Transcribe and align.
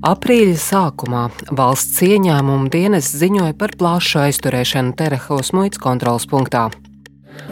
Aprīļa 0.00 0.56
sākumā 0.56 1.26
valsts 1.52 1.98
ieņēmuma 2.06 2.70
dienas 2.72 3.10
ziņoja 3.20 3.52
par 3.60 3.74
plašu 3.76 4.22
aizturēšanu 4.22 4.94
Terehovas 4.96 5.50
muitas 5.52 5.82
kontrolas 5.82 6.24
punktā. 6.30 6.70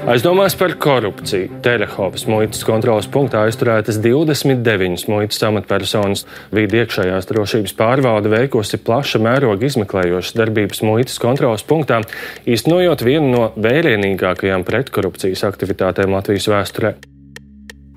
Aizdomās 0.08 0.56
par 0.56 0.72
korupciju 0.80 1.58
Terehovas 1.60 2.24
muitas 2.24 2.64
kontrolas 2.64 3.04
punktā 3.12 3.42
aizturētas 3.44 3.98
29 4.00 5.04
muitas 5.12 5.44
amatpersonas. 5.44 6.24
Vīdi 6.56 6.80
iekšējās 6.80 7.28
drošības 7.28 7.76
pārvalde 7.76 8.32
veikusi 8.32 8.80
plaša 8.80 9.20
mēroga 9.28 9.68
izmeklējošas 9.68 10.40
darbības 10.40 10.80
muitas 10.88 11.20
kontrolas 11.20 11.66
punktā, 11.68 12.00
īstenojot 12.48 13.04
vienu 13.04 13.28
no 13.34 13.44
vērienīgākajām 13.60 14.64
pretkorupcijas 14.64 15.44
aktivitātēm 15.52 16.16
Latvijas 16.16 16.48
vēsturē. 16.48 16.96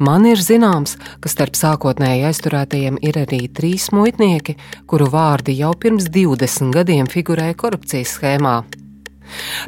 Man 0.01 0.23
ir 0.25 0.39
zināms, 0.41 0.95
ka 1.21 1.29
starp 1.29 1.53
sākotnēji 1.53 2.23
aizturētajiem 2.25 2.95
ir 3.05 3.19
arī 3.21 3.43
trīs 3.53 3.91
muitnieki, 3.93 4.55
kuru 4.89 5.05
vārdi 5.13 5.53
jau 5.59 5.75
pirms 5.77 6.07
20 6.09 6.73
gadiem 6.73 7.05
figurēja 7.05 7.53
korupcijas 7.53 8.15
schēmā. 8.17 8.55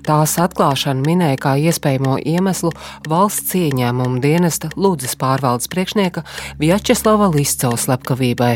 Tās 0.07 0.33
atklāšanu 0.41 1.05
minēja 1.05 1.37
kā 1.43 1.53
iespējamo 1.61 2.15
iemeslu 2.25 2.71
valsts 3.13 3.53
ieņēmuma 3.59 4.23
dienesta 4.23 4.71
Lūdzes 4.73 5.13
pārvaldes 5.21 5.69
priekšnieka 5.69 6.25
Vjačeslava 6.57 7.29
Liscova 7.35 7.77
slepkavībai. 7.77 8.55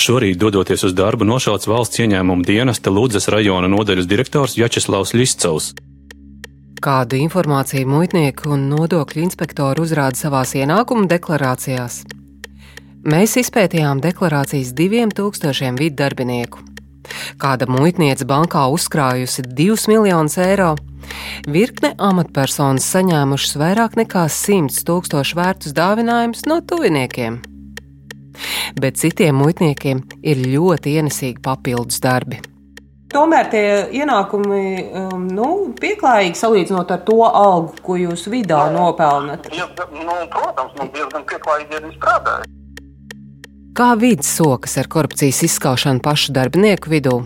Šorīt, 0.00 0.40
dodoties 0.40 0.88
uz 0.88 0.96
darbu, 0.96 1.28
nošauts 1.28 1.68
valsts 1.68 2.00
ieņēmuma 2.00 2.48
dienesta 2.48 2.88
Lūdzes 2.88 3.28
rajona 3.28 3.68
nodaļas 3.68 4.08
direktors 4.08 4.56
Vjačeslavs 4.56 5.12
Liscovs. 5.12 5.74
Kādu 6.80 7.18
informāciju 7.20 7.84
muitnieki 7.92 8.46
un 8.48 8.62
nodokļu 8.70 9.20
inspektori 9.20 9.82
uzrāda 9.84 10.16
savās 10.16 10.54
ienākuma 10.56 11.04
deklarācijās? 11.10 11.98
Mēs 13.04 13.34
izpētījām 13.42 14.00
deklarācijas 14.00 14.70
diviem 14.78 15.12
tūkstošiem 15.12 15.76
vidu 15.76 15.98
darbinieku. 16.00 16.62
Kāda 17.40 17.68
muitniece 17.68 18.24
bankā 18.24 18.62
uzkrājusi 18.72 19.44
2 19.44 19.76
miljonus 19.92 20.38
eiro, 20.40 20.70
virkne 21.44 21.92
amatpersonas 22.00 22.88
saņēmušas 22.94 23.58
vairāk 23.60 24.00
nekā 24.00 24.24
100 24.32 24.80
tūkstošu 24.88 25.36
vērtus 25.36 25.76
dāvinājumus 25.76 26.46
no 26.48 26.62
tuviniekiem. 26.64 27.42
Bet 28.80 28.96
citiem 28.96 29.36
muitniekiem 29.36 30.00
ir 30.24 30.46
ļoti 30.48 30.96
ienesīgi 30.96 31.44
papildus 31.44 32.00
darbi. 32.00 32.40
Tomēr 33.10 33.48
tie 33.50 33.64
ienākumi 33.98 34.60
um, 34.94 35.24
nu, 35.34 35.48
pieklājīgi 35.80 36.38
salīdzinot 36.38 36.92
ar 36.94 37.00
to 37.08 37.18
algu, 37.26 37.74
ko 37.82 37.96
jūs 37.98 38.28
vidā 38.30 38.68
nopelnat. 38.70 39.48
Ja, 39.56 39.66
nu, 39.90 40.14
protams, 40.30 40.76
nu, 40.78 40.86
diezgan 40.94 41.26
pieklājīgi 41.26 41.78
arī 41.80 41.90
strādāja. 41.96 42.46
Kā 43.74 43.92
vidas 43.98 44.30
sokas 44.38 44.76
ar 44.78 44.86
korupcijas 44.90 45.42
izskaušanu 45.46 46.02
pašu 46.04 46.34
darbinieku 46.36 46.90
vidū? 46.92 47.16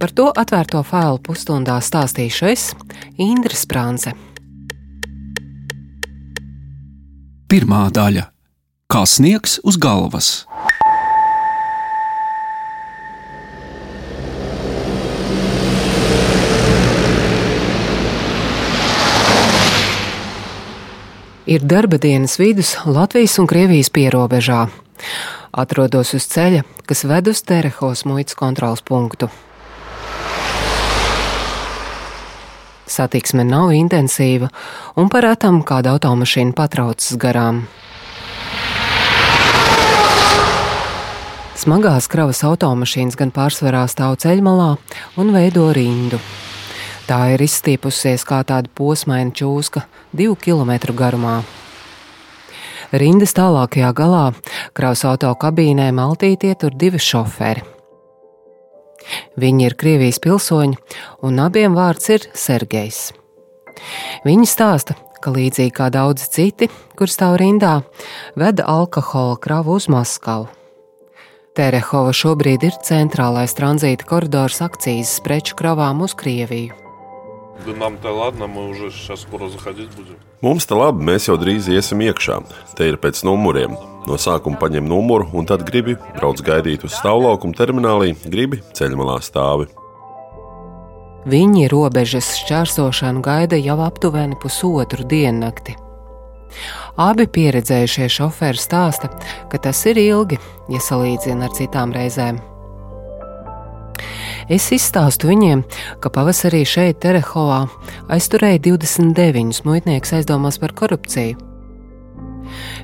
Par 0.00 0.12
to 0.12 0.28
atvērto 0.36 0.80
failu 0.84 1.20
pusstundā 1.24 1.78
stāstīšu 1.84 2.48
es, 2.52 2.70
Indra 3.20 3.56
Sprānce. 3.56 4.12
Pirmā 7.48 7.86
daļa- 7.88 8.28
kā 8.92 9.04
sniegs 9.08 9.60
uz 9.64 9.80
galvas. 9.80 10.47
Ir 21.48 21.62
darba 21.64 21.96
dienas 21.96 22.36
vidus 22.38 22.76
Latvijas 22.84 23.38
un 23.40 23.46
Krievijas 23.48 23.88
pierobežā. 23.88 24.66
Atrodos 25.56 26.10
uz 26.12 26.26
ceļa, 26.28 26.60
kas 26.84 27.06
ved 27.08 27.30
uz 27.30 27.38
Terehos 27.40 28.02
muitas 28.04 28.36
kontrols 28.36 28.82
punktu. 28.84 29.30
Satiksme 32.84 33.46
nav 33.48 33.72
intensīva, 33.72 34.50
un 35.00 35.08
par 35.08 35.24
atam 35.30 35.62
kāda 35.64 35.94
automašīna 35.96 36.52
patraucas 36.52 37.16
garām. 37.16 37.62
Smagās 41.56 42.10
kravas 42.12 42.44
automašīnas 42.44 43.16
gan 43.16 43.32
pārsvarā 43.32 43.86
stāv 43.88 44.20
ceļmalā 44.20 44.68
un 45.16 45.32
veido 45.32 45.70
rindu. 45.72 46.20
Tā 47.08 47.22
ir 47.32 47.40
izstiepusies 47.40 48.20
kā 48.28 48.42
tāda 48.44 48.68
posmaina 48.76 49.32
čūska, 49.32 49.86
divu 50.12 50.34
kilometru 50.36 50.92
garumā. 50.92 51.38
Rindas 52.92 53.32
tālākajā 53.36 53.94
galā 53.96 54.24
kraus 54.76 55.06
auto 55.08 55.30
kabīnē 55.40 55.88
maltītie 55.96 56.52
tur 56.60 56.74
divi 56.76 57.00
šoferi. 57.00 57.64
Viņi 59.40 59.64
ir 59.64 59.76
Krievijas 59.80 60.18
pilsoņi, 60.20 60.76
un 61.24 61.40
abiem 61.40 61.76
vārds 61.76 62.10
ir 62.12 62.26
Sergejs. 62.36 63.14
Viņi 64.28 64.48
stāsta, 64.50 64.96
ka 65.24 65.32
līdzīgi 65.32 65.72
kā 65.78 65.88
daudzi 65.94 66.28
citi, 66.34 66.68
kur 66.98 67.08
stāv 67.08 67.38
rindā, 67.40 67.78
veda 68.36 68.66
alkohola 68.68 69.38
kravu 69.40 69.78
uz 69.78 69.88
Maskavu. 69.88 70.50
Terehova 71.56 72.12
šobrīd 72.14 72.68
ir 72.68 72.76
centrālais 72.84 73.56
tranzīta 73.56 74.06
koridors 74.06 74.60
akcijas 74.62 75.16
preču 75.24 75.56
kravām 75.58 76.04
uz 76.04 76.14
Krieviju. 76.14 76.87
Да 77.65 77.71
нам-то 77.73 78.11
ладно, 78.11 78.47
мы 78.47 78.67
уже 78.69 78.91
сейчас 78.91 79.21
скоро 79.21 79.47
заходить 79.47 79.89
будем. 79.95 80.17
Mums 80.41 80.65
te 80.67 80.75
labi, 80.75 81.05
mēs 81.07 81.29
jau 81.29 81.37
drīz 81.39 81.69
iesim 81.71 82.01
iekšā. 82.03 82.41
Te 82.75 82.89
ir 82.89 82.97
pēc 82.99 83.21
numuriem. 83.23 83.77
No 84.03 84.17
sākuma 84.19 84.59
paņem 84.59 84.83
numuru, 84.83 85.29
un 85.31 85.47
tad 85.47 85.63
gribi 85.63 85.95
brauc 86.17 86.41
gaidīt 86.43 86.83
uz 86.83 86.97
stāvlaukuma 86.97 87.55
terminālī, 87.55 88.11
gribi 88.27 88.59
ceļmalā 88.75 89.21
stāvi. 89.23 89.69
Viņi 91.23 91.69
robežas 91.71 92.33
šķērsošanu 92.41 93.23
gaida 93.23 93.55
jau 93.55 93.77
aptuveni 93.85 94.35
pusotru 94.35 95.07
diennakti. 95.07 95.77
Abi 96.99 97.25
pieredzējušie 97.31 98.09
šoferi 98.11 98.59
stāsta, 98.59 99.07
ka 99.49 99.57
tas 99.63 99.79
ir 99.87 100.01
ilgi, 100.01 100.37
ja 100.69 100.83
salīdzina 100.83 101.47
ar 101.47 101.55
citām 101.55 101.95
reizēm. 101.95 102.43
Es 104.48 104.70
izstāstu 104.72 105.28
viņiem, 105.28 105.60
ka 106.00 106.08
pavasarī 106.12 106.62
šeit, 106.64 107.02
Terehovā, 107.02 107.66
aizturēja 108.08 108.62
29 108.64 109.60
muitniekus 109.68 110.14
aizdomās 110.16 110.56
par 110.62 110.72
korupciju. 110.72 111.36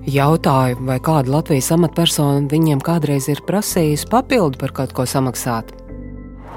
Jautāju, 0.04 0.82
vai 0.84 0.98
kāda 1.00 1.32
Latvijas 1.32 1.70
amatpersona 1.72 2.44
viņiem 2.50 2.82
kādreiz 2.84 3.30
ir 3.32 3.40
prasījusi 3.48 4.10
papildu 4.12 4.60
par 4.60 4.74
kaut 4.76 4.92
ko 4.92 5.06
samaksāt. 5.08 5.72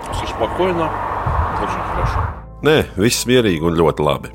Tas 0.04 0.26
ir 0.26 0.34
spokojnā, 0.34 0.90
taču 1.62 1.86
forši. 1.94 2.26
Nē, 2.68 2.76
viss 3.00 3.28
mierīgi 3.30 3.64
un 3.64 3.80
ļoti 3.80 4.04
labi. 4.04 4.34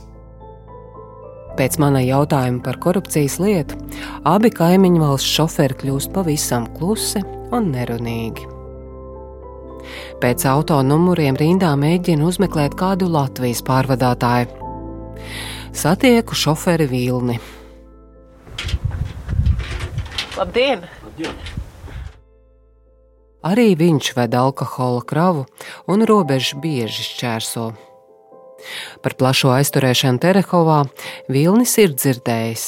Pēc 1.59 1.77
mana 1.83 2.01
jautājuma 2.01 2.63
par 2.65 2.81
korupcijas 2.81 3.37
lietu, 3.45 3.77
abi 4.25 4.49
kaimiņu 4.57 5.05
valsts 5.05 5.37
šoferi 5.37 5.77
kļūst 5.85 6.15
pavisam 6.17 6.71
klusi 6.79 7.21
un 7.53 7.69
nerunīgi. 7.77 8.52
Pēc 10.23 10.45
auto 10.51 10.79
numuriem 10.87 11.39
rindā 11.39 11.73
mēģina 11.79 12.27
uzmeklēt 12.29 12.77
kādu 12.79 13.09
Latvijas 13.13 13.63
pārvadātāju. 13.67 14.51
Satieku 15.73 16.37
šoferi 16.37 16.87
Vilni. 16.91 17.39
Labdien! 20.37 20.87
Labdien. 21.05 21.37
Arī 23.43 23.73
viņš 23.75 24.13
ved 24.15 24.35
alkohola 24.39 25.03
kravu 25.03 25.47
un 25.91 26.05
robežu 26.07 26.61
bieži 26.63 27.03
šķērso. 27.09 27.73
Par 29.03 29.17
plašo 29.19 29.51
aizturēšanu 29.57 30.23
Terehovā 30.23 30.85
Vilnis 31.33 31.75
ir 31.83 31.97
dzirdējis. 31.97 32.67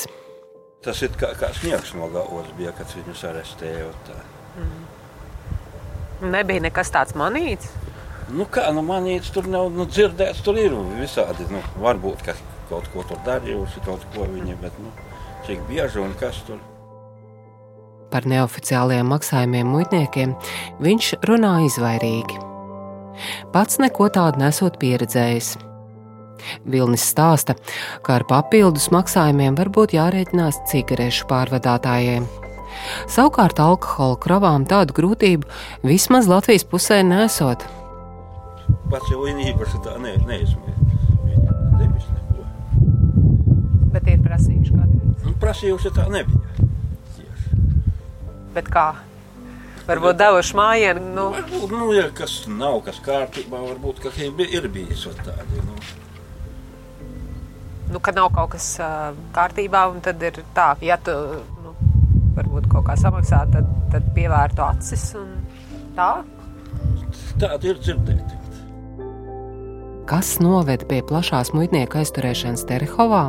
Tas 0.84 1.00
ir 1.06 1.14
kā, 1.16 1.30
kā 1.38 1.52
sniegs 1.56 1.94
no 1.96 2.10
galvas, 2.12 2.50
bija, 2.58 2.74
kad 2.76 2.90
viņus 2.92 3.22
arestēja. 3.30 3.86
Mm. 4.58 4.83
Nebija 6.22 6.62
nekas 6.62 6.92
tāds 6.94 7.16
manīts. 7.18 7.72
Nu, 8.32 8.46
kā 8.48 8.70
nu, 8.72 8.84
manīts 8.86 9.32
tur 9.34 9.48
nav 9.50 9.68
nu, 9.74 9.86
dzirdēts, 9.88 10.42
tur 10.44 10.58
ir 10.60 10.74
visādi. 10.98 11.48
Nu, 11.52 11.60
varbūt 11.82 12.24
ka 12.24 12.36
kaut 12.70 12.86
ko 12.92 13.04
tur 13.08 13.20
darījusi, 13.26 13.82
kaut 13.84 14.04
ko 14.14 14.28
viņa, 14.30 14.56
bet 14.62 14.78
nu, 14.80 14.92
cik 15.46 15.66
bieži 15.68 16.00
un 16.02 16.14
kas 16.20 16.40
tur. 16.46 16.62
Par 18.14 18.28
neoficiālajiem 18.30 19.08
maksājumiem 19.10 19.70
muitniekiem 19.74 20.34
viņš 20.84 21.10
runā 21.26 21.56
izvairīgi. 21.66 22.40
Pats 23.54 23.80
neko 23.82 24.08
tādu 24.14 24.42
nesot 24.42 24.78
pieredzējis. 24.82 25.54
Vilnis 26.68 27.04
stāsta, 27.08 27.56
ka 28.04 28.18
ar 28.18 28.26
papildus 28.28 28.90
maksājumiem 28.94 29.56
var 29.58 29.70
būt 29.74 29.96
jārēķinās 29.96 30.64
cigarešu 30.70 31.28
pārvadātājiem. 31.30 32.26
Savukārt 33.10 33.60
alkohola 33.62 34.18
kravām 34.20 34.66
tādu 34.68 34.96
grūtību 34.96 35.48
vismaz 35.86 36.28
Latvijas 36.30 36.66
pusē 36.68 37.02
nesot. 37.06 37.66
Pats 38.90 39.10
jau 39.12 39.24
īpaši 39.28 39.80
tā 39.84 39.96
ne, 40.00 40.14
neizmēģināja. 40.28 41.00
Viņa 41.24 41.56
devis 41.80 42.06
neko. 42.12 42.44
Bet 43.94 44.12
ir 44.12 44.22
prasījuši 44.24 44.76
kādreiz. 44.76 45.24
Nu, 45.24 45.34
prasījuši 45.42 45.92
tā 45.96 46.06
nebija. 46.12 46.70
Bet 48.54 48.70
kā? 48.70 48.92
Varbūt 49.84 50.16
devuši 50.16 50.56
mājienu. 50.56 51.02
Nu. 51.16 51.26
Varbūt, 51.34 51.74
nu, 51.74 51.90
ja 51.92 52.06
kas 52.16 52.44
nav 52.48 52.80
kas 52.86 53.00
kārtībā, 53.04 53.60
varbūt 53.66 54.00
ka 54.04 54.12
ir 54.24 54.68
bijis 54.72 55.04
tādi. 55.26 55.60
Nu. 55.66 55.76
Nu, 57.92 58.00
ka 58.00 58.14
nav 58.16 58.30
kaut 58.34 58.54
kas 58.54 58.70
uh, 58.80 59.12
kārtībā, 59.34 59.84
un 59.92 60.00
tad 60.04 60.22
ir 60.24 60.40
tā, 60.56 60.72
ja 60.82 60.96
tu 60.96 61.12
varbūt 62.36 62.68
kaut 62.72 62.88
kā 62.88 62.96
samaksā, 62.98 63.44
tad, 63.52 63.68
tad 63.92 64.08
pievērtu 64.16 64.64
acis 64.66 65.10
un 65.20 65.30
tā. 65.96 66.10
Tāda 67.40 67.70
ir 67.70 67.80
dzirdēta. 67.82 68.40
Kas 70.04 70.36
noved 70.42 70.84
pie 70.90 71.00
plašās 71.06 71.54
muitnieku 71.56 72.02
aizturēšanas 72.02 72.66
Terehovā? 72.68 73.24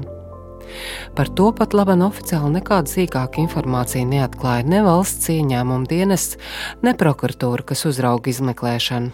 Par 1.16 1.30
to 1.38 1.52
pat 1.56 1.75
labi 1.78 1.96
oficiāli 2.04 2.57
nekāda 2.57 2.92
sīkāka 2.92 3.40
informācija 3.44 4.04
neatklāja 4.10 4.66
ne 4.68 4.81
valsts 4.84 5.30
ieņēmuma 5.31 5.88
dienests, 5.88 6.40
ne 6.84 6.96
prokuratūra, 6.98 7.63
kas 7.72 7.86
uzrauga 7.88 8.34
izmeklēšanu. 8.34 9.13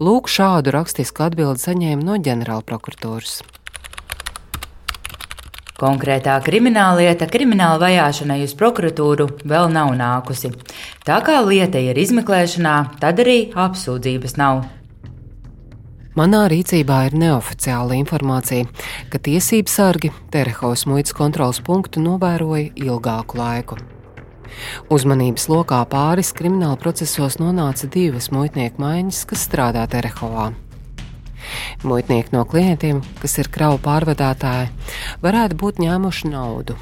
Lūk, 0.00 0.30
šādu 0.32 0.72
rakstisku 0.74 1.26
atbildi 1.26 1.62
saņēma 1.66 2.06
no 2.06 2.16
ģenerālprokuratūras. 2.22 3.40
Konkrētā 5.80 6.34
krimināllieta 6.44 7.24
krimināla 7.30 7.78
vajāšanai 7.80 8.42
uz 8.44 8.52
prokuratūru 8.58 9.30
vēl 9.48 9.70
nav 9.72 9.94
nākusi. 9.96 10.50
Tā 11.08 11.16
kā 11.24 11.38
lieta 11.46 11.80
ir 11.80 11.96
izmeklēšanā, 11.96 12.74
tad 13.00 13.22
arī 13.24 13.38
apsūdzības 13.56 14.36
nav. 14.36 14.66
Manā 16.18 16.42
rīcībā 16.52 16.98
ir 17.08 17.16
neoficiāla 17.22 17.96
informācija, 17.96 18.66
ka 19.08 19.22
tiesības 19.24 19.78
sargi 19.80 20.10
Terehovas 20.34 20.84
muitas 20.90 21.16
kontrolas 21.16 21.62
punktu 21.64 22.02
novēroja 22.04 22.74
ilgāku 22.76 23.40
laiku. 23.40 23.78
Uzmanības 24.92 25.48
lokā 25.48 25.78
pāris 25.88 26.34
krimināla 26.36 26.76
procesos 26.82 27.38
nonāca 27.40 27.88
divas 27.88 28.28
muitnieku 28.34 28.82
maiņas, 28.84 29.22
kas 29.30 29.46
strādā 29.48 29.86
Terehovā. 29.88 30.50
Muitnieki 31.86 32.34
no 32.36 32.46
klientiem, 32.48 33.04
kas 33.20 33.38
ir 33.42 33.52
kravu 33.52 33.80
pārvadātāji, 33.84 34.72
varētu 35.24 35.60
būt 35.60 35.84
ņēmuši 35.84 36.32
naudu, 36.32 36.78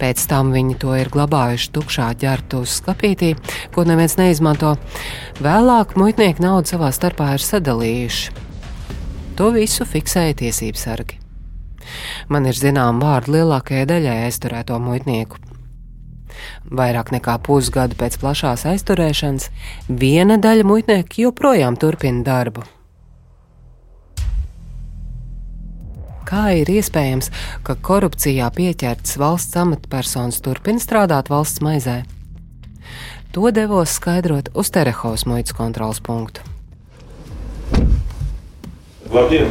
Pēc 0.00 0.22
tam 0.30 0.52
viņi 0.54 0.78
to 0.80 0.94
ir 0.96 1.10
glabājuši 1.12 1.72
tukšā 1.74 2.06
ģērbtu 2.22 2.62
uz 2.64 2.78
skapītī, 2.80 3.34
ko 3.74 3.84
neviens 3.84 4.16
neizmanto. 4.16 4.76
Vēlāk 5.44 5.92
muitnieki 6.00 6.44
naudu 6.44 6.72
savā 6.72 6.88
starpā 6.96 7.34
ir 7.36 7.44
sadalījuši. 7.44 8.32
To 9.36 9.50
visu 9.52 9.84
fiksēja 9.88 10.38
tiesības 10.40 10.86
sargi. 10.88 11.20
Man 12.32 12.48
ir 12.48 12.56
zinām 12.56 13.00
vārdi 13.02 13.36
lielākajai 13.36 13.86
daļai 13.92 14.18
aizturēto 14.26 14.80
muitnieku. 14.80 15.40
Vairāk 16.80 17.10
nekā 17.12 17.36
pusgadu 17.44 17.96
pēc 18.00 18.16
plašās 18.22 18.64
aizturēšanas, 18.72 19.50
viena 19.88 20.38
daļa 20.40 20.68
muitnieku 20.68 21.26
joprojām 21.26 21.76
turpina 21.80 22.24
darbu. 22.24 22.64
Kā 26.30 26.52
ir 26.54 26.68
iespējams, 26.70 27.26
ka 27.66 27.74
korupcijā 27.74 28.46
pieķerts 28.54 29.16
valsts 29.18 29.56
amatpersonas 29.58 30.36
turpina 30.44 30.78
strādāt 30.78 31.26
valsts 31.26 31.58
maizē? 31.58 32.04
To 33.34 33.50
devos 33.50 33.96
skaidrot 33.98 34.52
uz 34.54 34.70
Terehovas 34.70 35.26
muitas 35.26 35.56
kontrolas 35.58 35.98
punktu. 35.98 36.46
Labdien, 39.10 39.50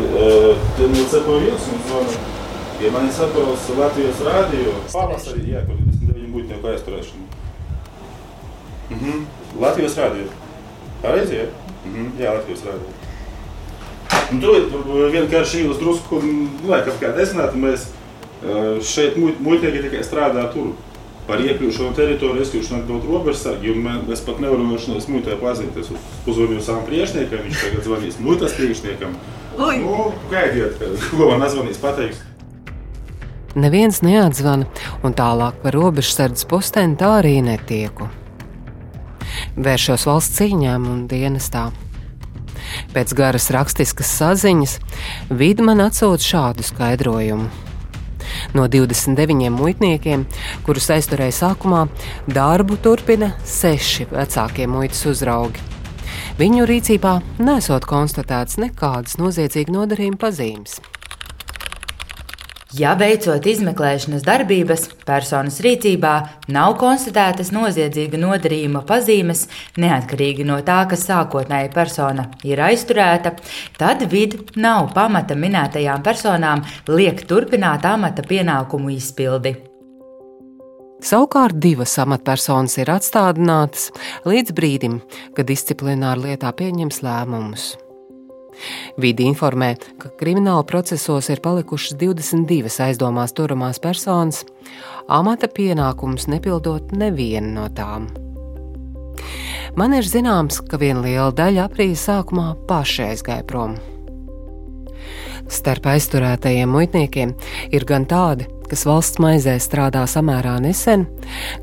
nesaprotu 0.93 1.49
jūs 1.49 1.67
un 1.67 1.83
zvanu. 1.89 2.15
Ja 2.79 2.93
mani 2.95 3.11
sapros 3.11 3.67
Latvijas 3.75 4.23
rādio, 4.23 4.77
pavasarī, 4.93 5.49
jā, 5.51 5.65
kur 5.67 5.75
29 5.83 6.31
būtnieku 6.31 6.69
aizturēšana. 6.71 7.25
Mhm. 8.95 9.25
Latvijas 9.59 9.99
rādio. 9.99 10.31
Pareizi, 11.03 11.41
jā? 11.41 11.51
Mhm. 11.83 12.13
Jā, 12.23 12.37
Latvijas 12.39 12.63
rādio. 12.69 12.95
Un 14.29 14.43
tur 14.43 14.67
vienkārši 15.13 15.65
jūs 15.65 15.79
drusku, 15.81 16.19
nu, 16.21 16.49
lai 16.69 16.83
kaut 16.85 16.99
kā 17.01 17.09
desmit, 17.15 17.55
mēs 17.57 17.89
šeit 18.85 19.17
muļķīgi 19.17 19.87
tikai 19.87 20.05
strādā 20.05 20.45
tur. 20.53 20.75
Par 21.29 21.37
iekļūšanu 21.45 21.93
teritoriju, 21.93 22.41
ieskļūšanu 22.41 22.87
dot 22.87 23.03
robežsargi, 23.05 23.69
un 23.69 23.83
mēs 24.07 24.23
pat 24.25 24.39
nevaram 24.41 24.71
no 24.73 25.01
muitai 25.13 25.35
pazīties. 25.37 25.91
Uzvanīju 26.25 26.63
savam 26.65 26.87
priekšniekam, 26.87 27.43
viņš 27.45 27.59
tagad 27.61 27.85
zvanīs 27.85 28.17
muitas 28.17 28.55
priekšniekam. 28.57 29.13
Nu, 29.59 30.07
gaidiet, 30.31 30.81
ko 31.11 31.27
man 31.29 31.43
nazvanīs 31.43 31.77
pateiks. 31.77 32.23
Neviens 33.53 34.01
neatzvana, 34.01 34.65
un 35.05 35.13
tālāk 35.13 35.61
par 35.61 35.77
robežsardzes 35.77 36.49
posteni 36.49 36.97
tā 36.97 37.11
arī 37.19 37.35
netieku. 37.45 38.09
Vēršos 39.53 40.09
valsts 40.09 40.41
cīņām 40.41 40.89
un 40.89 41.05
dienestā. 41.13 41.67
Pēc 42.93 43.15
garas 43.17 43.49
rakstiskas 43.53 44.11
saziņas 44.19 44.77
vidi 45.29 45.65
man 45.65 45.83
atsūta 45.85 46.25
šādu 46.25 46.65
skaidrojumu. 46.67 47.49
No 48.53 48.67
29 48.69 49.49
muitniekiem, 49.53 50.25
kurus 50.65 50.89
aizturēja 50.93 51.35
sākumā, 51.39 51.85
darbu 52.29 52.77
turpina 52.83 53.33
seši 53.47 54.09
vecākie 54.11 54.69
muitas 54.69 55.01
uzraugi. 55.09 55.65
Viņu 56.39 56.67
rīcībā 56.69 57.17
nesot 57.43 57.85
konstatēts 57.89 58.59
nekādas 58.61 59.17
noziedzīga 59.19 59.75
nodarījuma 59.75 60.21
pazīmes. 60.21 60.79
Ja 62.77 62.91
veicot 62.93 63.47
izmeklēšanas 63.49 64.21
darbības, 64.27 64.83
personas 65.01 65.55
rīcībā 65.65 66.11
nav 66.53 66.75
konstatētas 66.77 67.49
noziedzīga 67.49 68.19
nodarījuma 68.21 68.83
pazīmes, 68.85 69.47
neatkarīgi 69.81 70.45
no 70.45 70.59
tā, 70.67 70.83
ka 70.91 70.99
sākotnēji 70.99 71.71
persona 71.73 72.27
ir 72.45 72.61
aizturēta, 72.61 73.33
tad 73.79 74.05
vid 74.13 74.37
nav 74.53 74.91
pamata 74.93 75.33
minētajām 75.33 76.05
personām 76.05 76.61
liekt 76.93 77.25
turpināt 77.31 77.89
amata 77.89 78.21
pienākumu 78.29 78.93
izpildi. 78.99 79.55
Savukārt 81.01 81.57
divas 81.57 81.97
amatpersonas 81.97 82.77
ir 82.77 82.93
atstādinātas 82.93 83.89
līdz 84.29 84.53
brīdim, 84.53 85.01
kad 85.33 85.49
disciplināra 85.49 86.21
lietā 86.21 86.53
pieņems 86.53 87.01
lēmumus. 87.01 87.71
Vidi 88.99 89.27
informē, 89.29 89.73
ka 89.99 90.11
krimināla 90.19 90.65
procesos 90.67 91.29
ir 91.31 91.41
palikušas 91.43 91.97
22 91.99 92.71
aizdomās 92.87 93.35
turamās 93.37 93.79
personas, 93.83 94.43
amata 95.07 95.47
pienākumus 95.47 96.27
nepildot 96.31 96.91
nevienu 96.95 97.53
no 97.55 97.69
tām. 97.75 98.09
Man 99.77 99.93
ir 99.93 100.07
zināms, 100.07 100.59
ka 100.65 100.79
viena 100.81 101.03
liela 101.05 101.31
daļa 101.35 101.67
aprīļa 101.69 101.99
sākumā 102.03 102.47
paši 102.67 103.05
aizgāja 103.11 103.45
prom. 103.47 103.77
Starp 105.49 105.87
aizturētajiem 105.89 106.69
muitniekiem 106.69 107.33
ir 107.73 107.85
gan 107.89 108.05
tādi, 108.09 108.45
kas 108.69 108.85
valsts 108.85 109.21
maizē 109.21 109.55
strādā 109.61 110.03
samērā 110.09 110.57
nesen, 110.61 111.07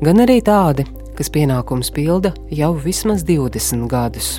gan 0.03 0.23
arī 0.23 0.41
tādi, 0.43 0.87
kas 1.17 1.31
pienākums 1.33 1.91
pilda 1.95 2.33
jau 2.51 2.73
vismaz 2.83 3.23
20 3.27 3.87
gadus. 3.91 4.37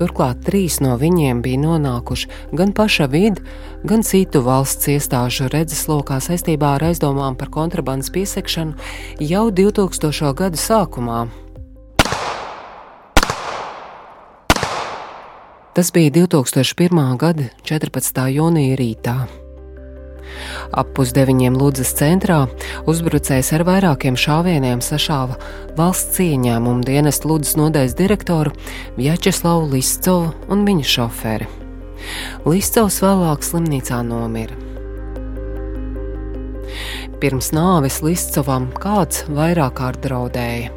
Turklāt 0.00 0.38
trīs 0.46 0.78
no 0.80 0.94
viņiem 0.96 1.42
bija 1.44 1.60
nonākuši 1.60 2.30
gan 2.56 2.70
paša 2.72 3.04
vidu, 3.12 3.42
gan 3.84 4.00
citu 4.00 4.40
valsts 4.46 4.88
iestāžu 4.88 5.50
redzeslokā 5.52 6.16
saistībā 6.24 6.70
ar 6.78 6.86
aizdomām 6.88 7.36
par 7.36 7.52
kontrabandas 7.52 8.08
piesekšanu 8.14 8.80
jau 9.20 9.50
2000. 9.52 10.32
gadu 10.40 10.56
sākumā. 10.56 11.26
Tas 15.76 15.92
bija 15.92 16.10
2001. 16.16 17.04
gada 17.20 17.52
14. 17.68 18.24
jūnija 18.32 18.80
rītā. 18.80 19.18
Ap 20.70 20.92
pusdeviņiem 20.96 21.56
Ludzas 21.58 21.92
centrā 21.98 22.44
uzbrucējs 22.90 23.52
ar 23.56 23.64
vairākiem 23.68 24.18
šāvieniem 24.18 24.82
sašāva 24.84 25.38
valsts 25.78 26.22
ieņēmumu 26.24 26.86
dienestu 26.86 27.32
Ludzas 27.32 27.56
nodaļas 27.60 27.96
direktoru 27.98 28.54
Vjačeslavu 28.98 29.70
Liscovu 29.74 30.34
un 30.48 30.66
viņa 30.68 30.90
šoferi. 30.94 31.50
Liscovs 32.48 33.00
vēlāk 33.04 33.44
slimnīcā 33.44 34.00
nomira. 34.06 34.56
Pirms 37.20 37.50
nāves 37.52 38.00
Liscovam 38.00 38.70
kāds 38.80 39.26
vairāk 39.28 39.74
kārt 39.80 40.00
draudēja. 40.06 40.70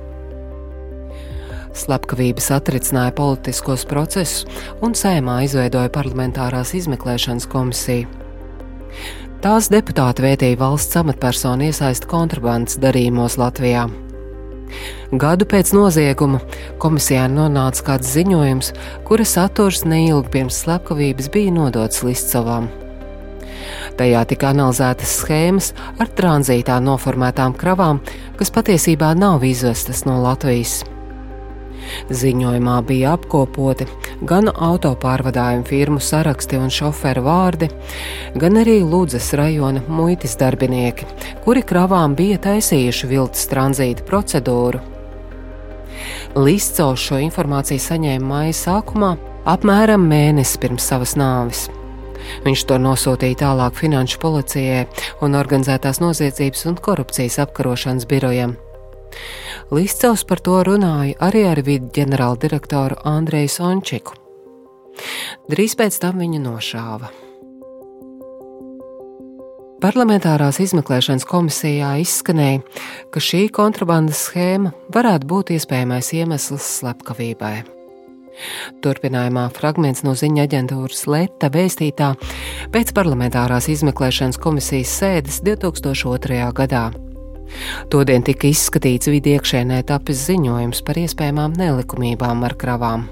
Slepkavības 1.74 2.51
atricināja 2.53 3.13
politiskos 3.17 3.86
procesus 3.89 4.43
un 4.86 4.93
sēmā 4.98 5.39
izveidoja 5.48 5.89
parlamentārās 5.93 6.75
izmeklēšanas 6.77 7.48
komisiju. 7.50 8.10
Tās 9.44 9.68
deputāti 9.68 10.24
vētīja 10.24 10.56
valsts 10.56 10.96
amatpersonu 11.02 11.66
iesaisti 11.68 12.08
kontrabandas 12.08 12.78
darījumos 12.80 13.36
Latvijā. 13.36 13.82
Gadu 15.20 15.44
pēc 15.52 15.74
nozieguma 15.76 16.40
komisijā 16.80 17.26
nonāca 17.28 17.84
kāds 17.90 18.14
ziņojums, 18.16 18.72
kura 19.04 19.26
saturs 19.28 19.84
neilgi 19.84 20.32
pirms 20.38 20.62
slepkavības 20.64 21.28
bija 21.36 21.52
nodots 21.60 22.06
Listsovām. 22.08 22.72
Tajā 24.00 24.24
tika 24.32 24.54
analizētas 24.56 25.20
schēmas 25.20 25.74
ar 26.00 26.16
tranzītā 26.16 26.80
noformētām 26.88 27.60
kravām, 27.60 28.00
kas 28.40 28.56
patiesībā 28.56 29.12
nav 29.20 29.44
izvestas 29.44 30.06
no 30.08 30.22
Latvijas. 30.24 30.86
Ziņojumā 32.13 32.78
bija 32.88 33.13
apkopoti 33.18 33.88
gan 34.28 34.50
autopārvadājumu 34.52 35.68
firmu 35.68 36.00
saraksti 36.04 36.60
un 36.62 36.72
šoferu 36.74 37.25
vārdi, 37.25 37.70
gan 38.40 38.60
arī 38.62 38.80
Lūdzes 38.84 39.34
rajona 39.40 39.84
muitas 39.88 40.38
darbinieki, 40.40 41.08
kuri 41.46 41.63
kravām 41.68 42.18
bija 42.20 42.40
taisījuši 42.48 43.12
viltus 43.12 43.48
tranzīta 43.52 44.06
procedūru. 44.08 44.82
Līscaus 46.34 47.04
šo 47.04 47.20
informāciju 47.22 47.82
saņēma 47.84 48.25
māja 48.25 48.58
sākumā, 48.63 49.13
apmēram 49.50 50.04
mēnesi 50.10 50.60
pirms 50.62 50.90
savas 50.90 51.13
nāves. 51.20 51.68
Viņš 52.44 52.66
to 52.70 52.80
nosūtīja 52.82 53.42
tālāk 53.44 53.78
Finanšu 53.78 54.20
policijai 54.24 54.86
un 55.22 55.36
organizētās 55.40 56.00
noziedzības 56.04 56.70
un 56.72 56.80
korupcijas 56.82 57.42
apkarošanas 57.46 58.08
birojam. 58.10 58.56
Līscaus 59.74 60.25
par 60.27 60.41
to 60.43 60.60
runāja 60.67 61.17
arī 61.24 61.46
ar 61.50 61.62
vidu 61.65 61.91
ģenerāldirektoru 61.96 63.00
Andreju 63.10 63.51
Sončiku. 63.51 64.17
Drīz 65.50 65.75
pēc 65.79 66.00
tam 66.03 66.22
viņu 66.22 66.41
nošāva. 66.43 67.12
Parlamentārās 69.84 70.62
izmeklēšanas 70.63 71.25
komisijā 71.27 71.98
izskanēja, 72.00 72.62
ka 73.12 73.20
šī 73.20 73.50
kontrabandas 73.51 74.22
schēma 74.29 74.72
varētu 74.96 75.27
būt 75.27 75.51
iespējamais 75.58 76.13
iemesls 76.15 76.70
slepkavībai. 76.79 77.58
Turpinājumā 78.84 79.50
fragments 79.53 80.05
no 80.08 80.15
ziņa 80.17 80.48
aģentūras 80.48 81.03
Leta 81.12 81.51
vēstītā 81.53 82.13
pēc 82.74 82.93
parlamentārās 82.96 83.70
izmeklēšanas 83.75 84.39
komisijas 84.41 85.00
sēdes 85.03 85.43
2002. 85.46 86.46
gadā. 86.55 86.88
Todien 87.94 88.24
tika 88.26 88.50
izskatīts 88.50 89.12
vidi 89.12 89.36
iekšēnē 89.38 89.82
tapis 89.90 90.24
ziņojums 90.30 90.84
par 90.88 91.02
iespējamām 91.04 91.58
nelikumībām 91.60 92.48
ar 92.48 92.58
kravām. 92.60 93.10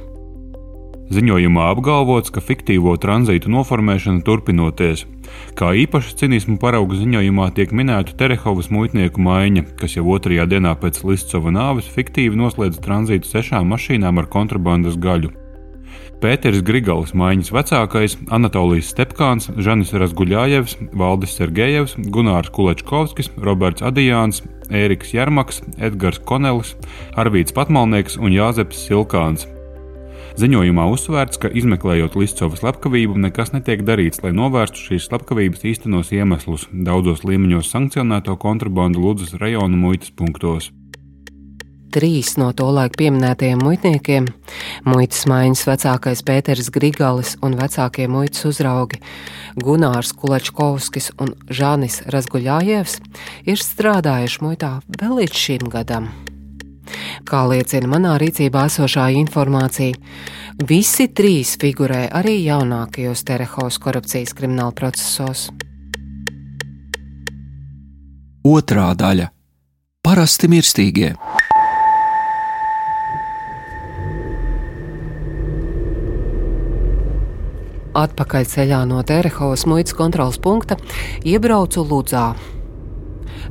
Ziņojumā 1.12 1.66
apgalvots, 1.74 2.32
ka 2.32 2.40
fiktīvo 2.40 2.94
tranzītu 3.04 3.52
noformēšana 3.52 4.24
turpinoties. 4.24 5.04
Kā 5.60 5.74
īpaša 5.82 6.16
cinismu 6.22 6.56
parauga 6.62 6.96
ziņojumā 6.96 7.50
tiek 7.58 7.74
minēta 7.76 8.16
Terehovas 8.16 8.72
muitnieku 8.72 9.20
maiņa, 9.20 9.66
kas 9.82 9.98
jau 9.98 10.08
otrajā 10.16 10.48
dienā 10.54 10.72
pēc 10.80 11.04
Listsova 11.04 11.52
nāves 11.52 11.92
fiktīvi 11.92 12.40
noslēdz 12.40 12.80
tranzītu 12.88 13.28
sešām 13.28 13.68
mašīnām 13.76 14.24
ar 14.24 14.32
kontrabandas 14.32 14.96
gaļu. 14.96 15.34
Pēters 16.22 16.60
Grigals, 16.62 17.16
Maiņas 17.18 17.50
vecākais, 17.50 18.16
Anatolijas 18.30 18.92
Stepkāns, 18.94 19.48
Žanis 19.58 19.94
Razguļājevs, 19.98 20.76
Valdis 20.94 21.34
Sergejevs, 21.40 21.96
Gunārs 22.14 22.52
Kulečkovskis, 22.54 23.32
Roberts 23.42 23.82
Adijāns, 23.82 24.44
Ēriks 24.70 25.16
Jarmaks, 25.16 25.64
Edgars 25.82 26.22
Konelis, 26.22 26.76
Arvīts 27.18 27.56
Patmalnieks 27.58 28.20
un 28.22 28.36
Jāzeps 28.36 28.84
Silkāns. 28.86 29.48
Ziņojumā 30.38 30.86
uzsvērts, 30.94 31.42
ka 31.42 31.50
izmeklējot 31.50 32.14
Listsovas 32.22 32.62
slepkavību, 32.62 33.18
nekas 33.26 33.52
netiek 33.56 33.82
darīts, 33.88 34.22
lai 34.22 34.32
novērstu 34.38 34.92
šīs 34.92 35.10
slepkavības 35.10 35.66
īstenos 35.74 36.14
iemeslus 36.16 36.70
daudzos 36.72 37.26
līmeņos 37.26 37.74
sankcionēto 37.74 38.38
kontrabandu 38.46 39.02
Ludzas 39.04 39.34
rajona 39.42 39.82
muitas 39.90 40.14
punktos 40.14 40.70
trīs 41.92 42.36
no 42.40 42.50
to 42.56 42.70
laika 42.72 42.98
pieminētajiem 43.02 43.62
muitniekiem- 43.62 44.28
muitas 44.92 45.26
maiņas 45.30 45.64
vecākais 45.68 46.24
Pēters 46.24 46.72
Grigalis 46.72 47.36
un 47.44 47.56
vecākie 47.60 48.08
muitas 48.08 48.46
uzraugi 48.46 49.02
Gunārs 49.56 50.14
Kulečkovskis 50.16 51.12
un 51.20 51.36
Žānis 51.48 52.02
Razguļājevs 52.08 53.00
ir 53.46 53.58
strādājuši 53.58 54.42
muitā 54.42 54.82
vēl 54.98 55.18
līdz 55.22 55.34
šim 55.34 55.70
gadam. 55.70 56.10
Kā 57.24 57.44
liecina 57.48 57.88
manā 57.88 58.18
rīcībā 58.20 58.66
esošā 58.68 59.12
informācija, 59.16 59.96
visi 60.68 61.08
trīs 61.08 61.58
figurē 61.58 62.10
arī 62.12 62.44
jaunākajos 62.46 63.24
Terehovas 63.24 63.78
korupcijas 63.78 64.34
krimināla 64.34 64.74
procesos. 64.76 65.50
Otrā 68.44 68.96
daļa- 68.98 69.30
parasti 70.06 70.48
mirstīgie. 70.48 71.16
Atpakaļ 77.92 78.46
ceļā 78.48 78.78
no 78.88 79.02
Terehovas 79.04 79.66
muitas 79.68 79.96
kontrolas 79.98 80.38
punkta 80.40 80.78
iebraucu 81.28 81.84
Ludzā. 81.84 82.30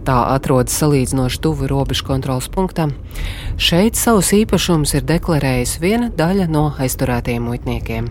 Tā 0.07 0.17
atrodas 0.33 0.79
salīdzinoši 0.81 1.41
tuvu 1.45 1.69
robežu 1.69 2.07
kontrolas 2.09 2.49
punktam. 2.49 2.95
Šeit 3.61 4.01
savus 4.01 4.33
īpašumus 4.33 4.95
ir 4.97 5.05
deklarējusi 5.05 5.83
viena 5.83 6.09
daļa 6.17 6.49
no 6.49 6.71
aizturētajiem 6.81 7.51
muitniekiem. 7.51 8.09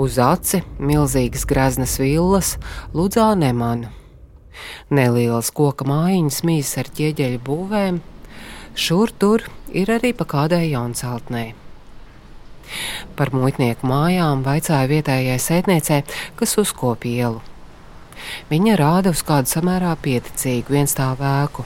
Uz 0.00 0.18
aci 0.18 0.64
milzīgas 0.82 1.46
greznas 1.46 1.94
villas 2.02 2.56
Ludzā 2.90 3.30
nemanu. 3.38 3.94
Nelielas 4.90 5.54
koka 5.54 5.86
mājiņas 5.86 6.42
mīs 6.50 6.74
ar 6.82 6.90
ķieģeļu 6.98 7.42
būvēm, 7.46 8.02
šur 8.74 9.14
tur 9.22 9.46
ir 9.70 9.94
arī 9.94 10.10
pa 10.18 10.26
kādai 10.26 10.64
jaunceltnei. 10.72 11.52
Par 13.15 13.31
muitnieku 13.35 13.87
mājām 13.87 14.41
vaicāja 14.45 14.89
vietējai 14.89 15.37
sētniecei, 15.39 16.01
kas 16.39 16.57
uzkopja 16.61 17.29
ielu. 17.29 17.41
Viņa 18.49 18.75
rāda 18.79 19.13
uz 19.13 19.21
kādu 19.27 19.51
samērā 19.51 19.93
pieticīgu 20.01 20.73
vienstāvu 20.77 21.25
ēku. 21.29 21.65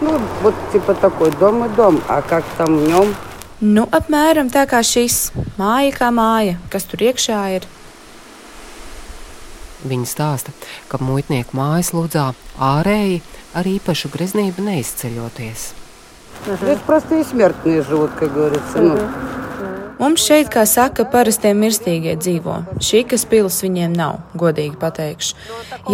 Nu, 0.00 0.20
вот 0.42 0.54
типа 0.72 0.94
такой 0.94 1.30
дом 1.30 1.64
и 1.64 1.68
дом, 1.68 2.02
а 2.08 2.20
как 2.20 2.44
там 2.58 2.76
в 2.76 2.88
нем? 2.88 3.14
Nu, 3.60 3.86
apmēram 3.88 4.50
tā 4.52 4.66
kā 4.68 4.82
šis 4.84 5.30
māja, 5.56 5.94
kā 5.96 6.10
māja, 6.12 6.58
kas 6.68 6.84
tur 6.84 7.00
iekšā 7.06 7.38
ir. 7.56 7.64
Viņa 9.88 10.08
stāsta, 10.10 10.52
ka 10.90 11.00
muitnieku 11.00 11.56
mājas 11.56 11.94
lūdzā 11.96 12.26
ārēji 12.60 13.22
ar 13.56 13.64
īpašu 13.64 14.12
greznību 14.12 14.66
neizceļoties. 14.68 15.72
Здесь 16.46 16.78
простые 16.86 17.24
смертные 17.24 17.82
живут, 17.82 18.10
как 18.18 18.34
говорится. 18.34 18.78
Ну, 18.78 19.08
Mums 20.01 20.23
šeit, 20.25 20.47
kā 20.49 20.63
saka, 20.65 21.03
parastie 21.05 21.51
mirstīgie 21.53 22.15
dzīvo. 22.17 22.55
Šī 22.81 23.03
kas 23.11 23.21
pils 23.29 23.59
viņiem 23.61 23.93
nav, 23.93 24.15
godīgi 24.33 24.79
pateikšu. 24.81 25.35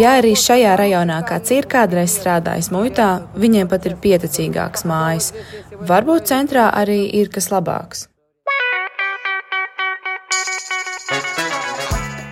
Ja 0.00 0.14
arī 0.16 0.30
šajā 0.32 0.78
rajonā 0.80 1.18
kāds 1.28 1.52
ir 1.52 1.68
kādreiz 1.68 2.14
strādājis 2.16 2.70
muitā, 2.72 3.10
viņiem 3.36 3.68
pat 3.68 3.84
ir 3.90 3.98
pieticīgāks 4.00 4.86
mājas. 4.88 5.34
Varbūt 5.90 6.32
centrā 6.32 6.70
arī 6.80 7.02
ir 7.20 7.28
kas 7.34 7.50
labāks. 7.52 8.06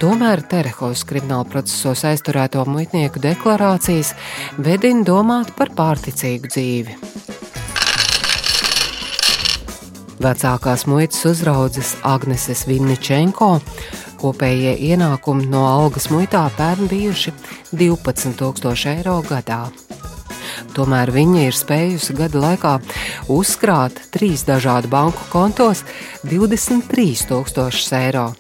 Tomēr 0.01 0.47
Terehovas 0.49 1.05
krimināla 1.09 1.45
procesos 1.49 2.07
aizturēto 2.09 2.65
muitnieku 2.69 3.21
deklarācijas 3.21 4.15
vedina 4.57 5.05
domāt 5.05 5.53
par 5.61 5.77
pārticīgu 5.77 6.53
dzīvi. 6.57 7.46
Vecākās 10.17 10.87
muitas 10.89 11.21
uzraudzes 11.29 11.93
Agneses 12.07 12.65
Vinničenko 12.69 13.59
kopējie 14.17 14.73
ienākumi 14.91 15.45
no 15.53 15.67
algas 15.69 16.09
muitā 16.09 16.47
pērn 16.57 16.89
bijuši 16.89 17.35
12,000 17.77 18.95
eiro 18.95 19.19
gadā. 19.27 19.67
Tomēr 20.77 21.13
viņa 21.13 21.45
ir 21.51 21.57
spējusi 21.57 22.17
gada 22.17 22.41
laikā 22.41 22.73
uzkrāt 23.33 24.01
trīs 24.15 24.47
dažādu 24.49 24.89
banku 24.93 25.29
kontos 25.33 25.85
23,000 26.25 28.01
eiro. 28.01 28.31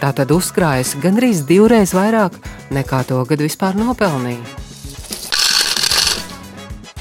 Tā 0.00 0.12
tad 0.12 0.36
uzkrājusi 0.36 1.00
gandrīz 1.00 1.42
divreiz 1.48 1.96
vairāk 1.96 2.36
nekā 2.76 3.02
to 3.08 3.24
gadu 3.24 3.48
vispār 3.48 3.76
nopelnīja. 3.80 4.65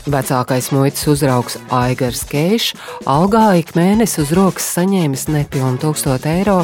Vecākais 0.06 0.68
muitas 0.70 1.02
uzraugs 1.10 1.56
Aigars 1.74 2.22
Keišs 2.30 2.76
algā 3.10 3.56
ik 3.58 3.72
mēnesi 3.74 4.20
uz 4.22 4.30
rokas 4.38 4.68
saņēmis 4.76 5.24
nepilnu 5.34 5.80
tūkstošu 5.82 6.30
eiro. 6.30 6.60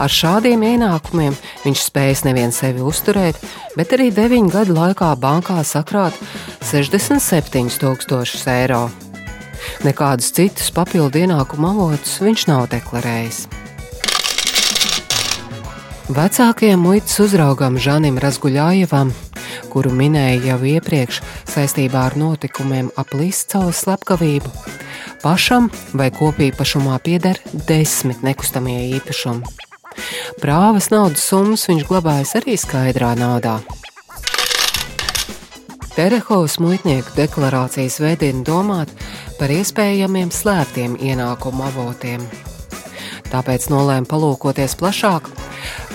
Ar 0.00 0.08
šādiem 0.08 0.64
ienākumiem 0.64 1.36
viņš 1.66 1.82
spējas 1.90 2.24
nevien 2.24 2.54
sevi 2.56 2.80
uzturēt, 2.80 3.36
bet 3.76 3.92
arī 3.92 4.08
deviņu 4.16 4.48
gadu 4.54 4.78
laikā 4.78 5.10
bankā 5.20 5.58
sakrāt 5.60 6.16
67,000 6.64 8.56
eiro. 8.56 8.86
Nekādus 9.84 10.32
citus 10.32 10.72
papildu 10.72 11.20
ienākumu 11.20 11.68
avotus 11.74 12.16
viņš 12.24 12.46
nav 12.48 12.64
deklarējis. 12.72 13.44
Vecākajam 16.04 16.80
muitas 16.84 17.20
uzraugam 17.20 17.76
Žanim 17.80 18.16
Razguļājevam 18.24 19.12
kuru 19.74 19.90
minēju 19.90 20.46
jau 20.52 20.58
iepriekš 20.76 21.20
saistībā 21.50 22.06
ar 22.08 22.14
notikumiem 22.18 22.92
ap 23.00 23.12
Līscaules 23.18 23.82
slepkavību. 23.84 24.52
Pašam 25.24 25.70
vai 25.98 26.10
kopīpašumā 26.14 27.00
pieder 27.02 27.40
desmit 27.66 28.22
nekustamie 28.22 28.78
īpašumi. 29.00 29.42
Prāvas 30.42 30.90
naudas 30.94 31.26
summas 31.26 31.66
viņš 31.70 31.86
glabājas 31.90 32.34
arī 32.40 32.56
skaidrā 32.60 33.14
naudā. 33.18 33.58
Terehovas 35.94 36.56
muitnieku 36.58 37.14
deklarācijas 37.14 38.00
veidina 38.02 38.42
domāt 38.46 38.90
par 39.38 39.54
iespējamiem 39.54 40.34
slēptiem 40.34 40.98
ienākumu 40.98 41.68
avotiem. 41.68 42.26
Tāpēc 43.34 43.64
nolēma 43.66 44.06
palūkoties 44.06 44.76
plašāk, 44.78 45.26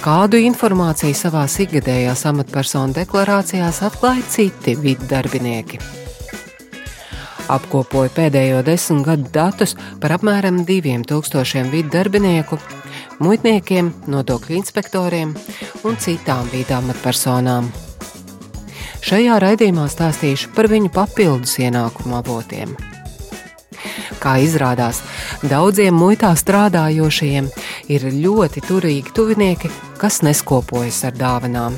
kādu 0.04 0.42
informāciju 0.44 1.16
savā 1.16 1.46
ikgadējās 1.48 2.26
amatpersonu 2.28 2.98
deklarācijās 2.98 3.80
atklāja 3.88 4.26
citi 4.28 4.74
viddarbinieki. 4.76 5.80
Apkopoja 7.50 8.12
pēdējo 8.18 8.60
desmit 8.68 9.08
gadu 9.08 9.32
datus 9.34 9.78
par 10.04 10.18
apmēram 10.18 10.66
2000 10.68 11.72
viddarbinieku, 11.72 12.60
muitniekiem, 13.24 13.94
nodokļu 14.12 14.60
inspektoriem 14.60 15.34
un 15.88 15.98
citām 16.04 16.52
vidu 16.52 16.76
amatpersonām. 16.76 17.72
Šajā 19.00 19.40
raidījumā 19.48 19.88
stāstīšu 19.88 20.52
par 20.60 20.68
viņu 20.68 20.92
papildus 20.92 21.56
ienākumu 21.64 22.20
avotiem. 22.20 22.76
Kā 24.20 24.38
izrādās, 24.44 25.02
daudziem 25.44 25.96
muitā 25.96 26.34
strādājošiem 26.38 27.50
ir 27.92 28.02
ļoti 28.14 28.62
turīgi 28.68 29.14
tuvinieki, 29.16 29.72
kas 30.02 30.22
neskopojas 30.26 31.04
ar 31.10 31.14
dāvanām. 31.20 31.74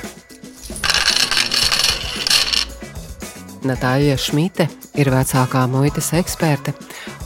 Natālija 3.62 4.18
Šmite 4.18 4.66
ir 4.98 5.12
vecākā 5.14 5.68
muitas 5.70 6.10
eksperte 6.18 6.74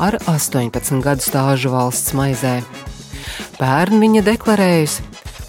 ar 0.03 0.19
18 0.27 0.99
gadu 1.03 1.23
stāžu 1.23 1.71
valsts 1.71 2.11
maizē. 2.17 2.59
Pērn 3.55 4.03
viņa 4.03 4.21
deklarējusi, 4.27 5.03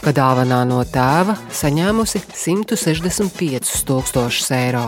ka 0.05 0.11
dāvanā 0.15 0.61
no 0.71 0.85
tēva 0.87 1.35
saņēmusi 1.51 2.23
165,000 2.31 4.55
eiro. 4.61 4.87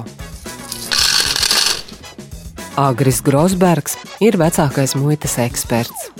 Agris 2.79 3.19
Grosbergs 3.27 3.97
ir 4.23 4.37
vecākais 4.39 4.93
muitas 4.95 5.33
eksperts. 5.43 6.13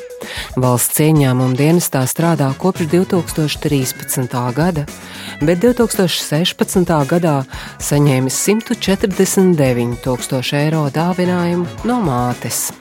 Valsts 0.59 0.99
ieņēmuma 1.05 1.55
dienestā 1.55 2.01
strādā 2.11 2.49
kopš 2.59 2.89
2013. 2.91 4.35
gada, 4.57 4.83
bet 5.39 5.63
2016. 5.63 6.91
gadā 7.13 7.47
saņēmis 7.79 8.35
149,000 8.49 10.59
eiro 10.59 10.91
dāvinājumu 10.91 11.87
no 11.87 12.03
mātes. 12.03 12.75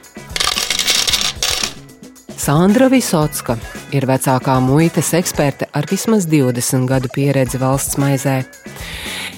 Sandra 2.34 2.90
Visotska 2.90 3.62
ir 3.94 4.10
vecākā 4.10 4.58
muitas 4.64 5.14
eksperte 5.14 5.70
ar 5.70 5.86
vismaz 5.86 6.26
20 6.26 6.90
gadu 6.90 7.14
pieredzi 7.14 7.62
valsts 7.62 8.02
maizē. 8.02 8.42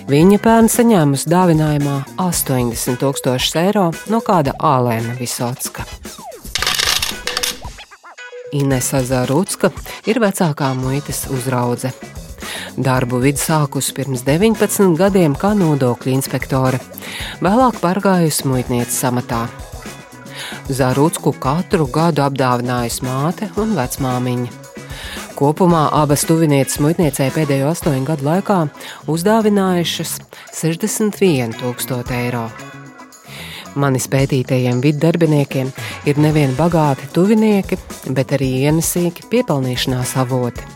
Viņa 0.09 0.39
pērn 0.41 0.65
saņēmusi 0.73 1.29
dāvinājumā 1.29 1.95
80 2.17 2.97
tūkstošus 2.97 3.51
eiro 3.61 3.83
no 4.09 4.17
kāda 4.25 4.55
Ālēna 4.57 5.11
Visotska. 5.19 5.83
Inese 8.57 9.03
Zarutska 9.05 9.69
ir 10.09 10.17
vecākā 10.23 10.71
muitas 10.79 11.27
uzraudze. 11.29 11.91
Darbu 12.73 13.19
vidi 13.21 13.37
sākusi 13.37 13.93
pirms 13.99 14.23
19 14.25 14.97
gadiem 14.97 15.35
kā 15.37 15.51
nodokļu 15.59 16.15
inspektore, 16.15 16.79
vēlāk 17.45 17.77
pārgājusi 17.83 18.49
muitnieces 18.49 19.03
amatā. 19.11 19.43
Zarucku 20.73 21.35
katru 21.37 21.85
gadu 21.85 22.25
apdāvinājusi 22.25 23.05
māte 23.05 23.51
un 23.61 23.77
vecmāmiņa. 23.77 24.68
Kopumā 25.39 25.86
abas 25.96 26.25
tuvinieces 26.27 26.81
muitniecei 26.84 27.29
pēdējo 27.31 27.69
astoņu 27.72 28.03
gadu 28.10 28.25
laikā 28.27 28.58
uzdāvinājušas 29.08 30.17
61,000 30.51 32.12
eiro. 32.17 32.41
Manis 33.79 34.10
pētītajiem 34.12 34.81
viddarbiniekiem 34.84 35.72
ir 36.11 36.20
nevien 36.20 36.51
bagāti 36.59 37.07
tuvinieki, 37.16 37.79
bet 38.11 38.35
arī 38.35 38.51
ienesīgi 38.66 39.29
piepelnīšanās 39.31 40.18
avoti. 40.20 40.68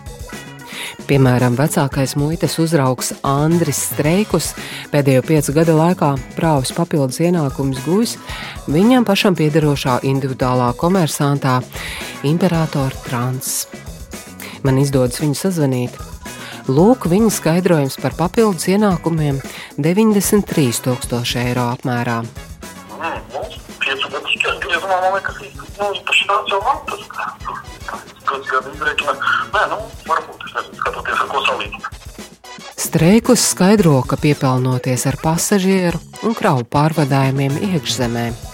Piemēram, 1.12 1.60
vecākais 1.60 2.16
muitas 2.16 2.56
uzraugs 2.64 3.12
Andris 3.28 3.84
Streikus 3.90 4.54
pēdējo 4.96 5.28
piecu 5.28 5.60
gadu 5.60 5.76
laikā 5.76 6.16
prāvis 6.38 6.72
papildus 6.72 7.20
ienākumus 7.20 7.84
guvis 7.84 8.16
viņam 8.72 9.04
pašam 9.04 9.36
piederošā 9.36 10.00
individuālā 10.08 10.72
komersantā 10.80 11.60
Imperatora 12.24 13.04
Trans. 13.04 13.66
Man 14.64 14.80
izdodas 14.80 15.20
viņu 15.20 15.36
sazvanīt. 15.36 15.98
Lūk, 16.72 17.10
viņa 17.12 17.30
skaidrojums 17.36 17.98
par 18.00 18.14
papildus 18.16 18.70
ienākumiem- 18.72 19.42
93,000 19.88 21.36
eiro 21.42 21.68
apmērā. 21.74 22.24
Streikus 32.78 33.42
skaidro, 33.50 34.02
ka 34.08 34.16
piepelnoties 34.16 35.06
ar 35.10 35.18
pasažieru 35.18 36.00
un 36.24 36.36
kravu 36.38 36.64
pārvadājumiem 36.64 37.60
iekšzemē. 37.74 38.53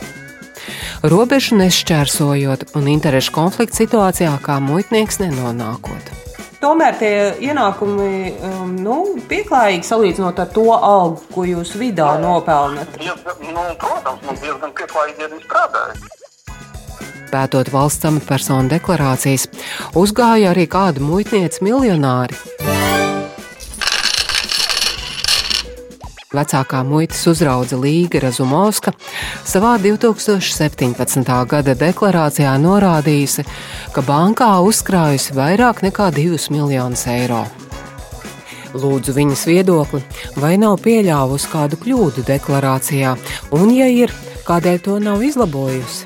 Robežu 1.04 1.58
nešķērsojot 1.60 2.72
un 2.80 2.90
interešu 2.92 3.36
konflikta 3.36 3.82
situācijā 3.84 4.34
kā 4.44 4.60
muitnieks 4.64 5.22
nenonākot. 5.24 6.16
Tomēr 6.60 6.98
tie 7.00 7.14
ienākumi 7.40 8.34
um, 8.44 8.74
nu, 8.84 8.98
pieklājīgi 9.32 9.88
salīdzinot 9.88 10.42
ar 10.44 10.50
to 10.52 10.68
algu, 10.76 11.24
ko 11.32 11.46
jūs 11.48 11.72
vidā 11.80 12.12
nopelnat. 12.20 13.00
Nu, 13.00 13.16
protams, 13.80 14.26
man 14.28 14.42
diezgan 14.44 14.76
pieklājīgi 14.76 15.30
ir 15.30 15.38
strādājis 15.46 16.18
pētot 17.30 17.70
valsts 17.70 18.08
amatpersonu 18.10 18.72
deklarācijas, 18.74 19.48
uzgāja 19.98 20.54
arī 20.54 20.66
kādu 20.70 21.06
muitnieci 21.06 21.62
miljonāri. 21.66 22.38
Vecākā 26.30 26.84
muitas 26.86 27.24
uzraudze 27.26 27.74
Līga 27.74 28.20
Razumovska 28.22 28.92
savā 29.50 29.72
2017. 29.82 31.24
gada 31.50 31.74
deklarācijā 31.74 32.52
norādījusi, 32.62 33.48
ka 33.96 34.04
bankā 34.06 34.52
uzkrājusi 34.62 35.34
vairāk 35.34 35.82
nekā 35.88 36.12
2 36.14 36.52
miljonus 36.54 37.08
eiro. 37.10 37.48
Lūdzu 38.78 39.16
viņas 39.18 39.48
viedokli, 39.50 40.04
vai 40.38 40.54
nav 40.62 40.78
pieļāvusi 40.86 41.50
kādu 41.50 41.80
kļūdu 41.82 42.28
deklarācijā, 42.28 43.16
un, 43.58 43.74
ja 43.74 43.90
ir, 43.90 44.14
kādēļ 44.46 44.78
to 44.86 45.00
nav 45.02 45.26
izlabojusi. 45.26 46.06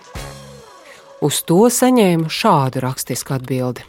Uz 1.20 1.44
to 1.44 1.68
saņēmu 1.68 2.32
šādu 2.32 2.86
rakstisku 2.88 3.36
atbildi. 3.36 3.84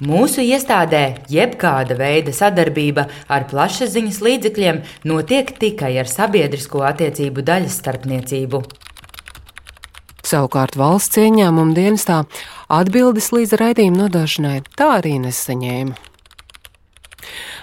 Mūsu 0.00 0.40
iestādē 0.40 1.26
jebkāda 1.28 1.92
veida 1.98 2.32
sadarbība 2.32 3.02
ar 3.28 3.44
plašsaziņas 3.50 4.20
līdzekļiem 4.24 4.78
notiek 5.04 5.52
tikai 5.60 5.90
ar 6.00 6.08
sabiedrisko 6.08 6.80
attiecību 6.88 7.44
daļas 7.44 7.76
starpniecību. 7.82 8.62
Savukārt 10.24 10.78
valsts 10.80 11.20
ieņēmuma 11.20 11.76
dienestā 11.76 12.22
atbildes 12.72 13.28
līdz 13.34 13.58
raidījuma 13.60 14.06
nodošanai 14.06 14.62
tā 14.72 14.88
arī 15.02 15.18
nesaņēma. 15.20 15.98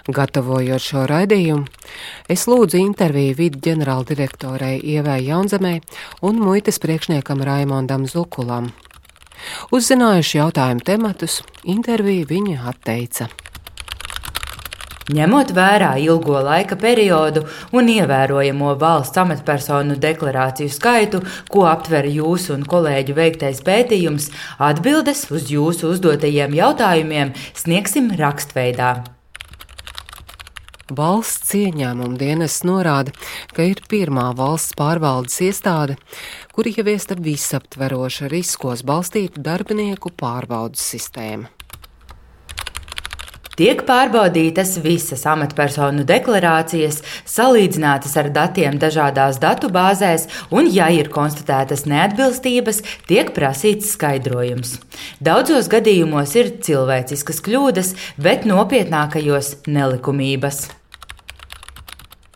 Gatavojot 0.08 0.84
šo 0.84 1.08
raidījumu, 1.10 1.66
es 2.30 2.46
lūdzu 2.48 2.78
interviju 2.80 3.34
vidu 3.40 3.64
ģenerāldirektorai 3.66 4.78
Ievai 4.78 5.24
Jaunzemē 5.26 5.80
un 6.22 6.38
muitas 6.40 6.78
priekšniekam 6.84 7.42
Raimondam 7.44 8.06
Zukulam. 8.08 8.70
Uzzinājuši 9.74 10.40
jautājumu 10.42 10.86
tematus, 10.88 11.42
interviju 11.64 12.30
viņa 12.30 12.62
atteica. 12.72 13.30
Ņemot 15.08 15.54
vērā 15.56 15.94
ilgo 16.04 16.36
laika 16.44 16.76
periodu 16.76 17.46
un 17.72 17.88
ievērojamo 17.88 18.74
valsts 18.82 19.22
amatpersonu 19.22 19.96
deklarāciju 20.04 20.68
skaitu, 20.68 21.22
ko 21.48 21.64
aptver 21.70 22.10
jūsu 22.12 22.58
un 22.58 22.66
kolēģu 22.68 23.16
veiktais 23.16 23.64
pētījums, 23.64 24.28
atbildes 24.60 25.30
uz 25.32 25.48
jūsu 25.54 25.94
uzdotajiem 25.94 26.58
jautājumiem 26.60 27.32
sniegsim 27.56 28.12
rakstveidā. 28.20 28.98
Valsts 30.88 31.56
ieņēmuma 31.56 32.16
dienas 32.20 32.62
norāda, 32.68 33.12
ka 33.56 33.64
ir 33.68 33.80
pirmā 33.92 34.30
valsts 34.36 34.76
pārvaldes 34.76 35.40
iestāde, 35.44 35.98
kur 36.58 36.66
ieviesta 36.66 37.14
visaptveroša 37.14 38.32
riskos 38.34 38.82
balstīta 38.82 39.44
darbinieku 39.46 40.10
pārbaudas 40.18 40.82
sistēma. 40.82 41.52
Tiek 43.58 43.84
pārbaudītas 43.86 44.72
visas 44.82 45.22
amatpersonu 45.30 46.02
deklarācijas, 46.10 46.98
salīdzinātas 47.30 48.18
ar 48.18 48.32
datiem 48.34 48.80
dažādās 48.82 49.38
datu 49.42 49.70
bāzēs, 49.74 50.26
un, 50.50 50.66
ja 50.74 50.90
ir 50.94 51.12
konstatētas 51.14 51.86
neatbilstības, 51.90 52.82
tiek 53.06 53.30
prasīts 53.38 53.94
skaidrojums. 53.94 54.80
Daudzos 55.22 55.70
gadījumos 55.70 56.34
ir 56.42 56.52
cilvēciskas 56.66 57.46
kļūdas, 57.46 57.94
bet 58.18 58.50
nopietnākajos 58.50 59.54
nelikumības. 59.70 60.64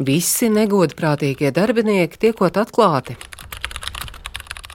Visi 0.01 0.53
negodprātīgie 0.53 1.53
darbinieki 1.57 2.25
tiekot 2.29 2.61
atklāti. 2.61 3.17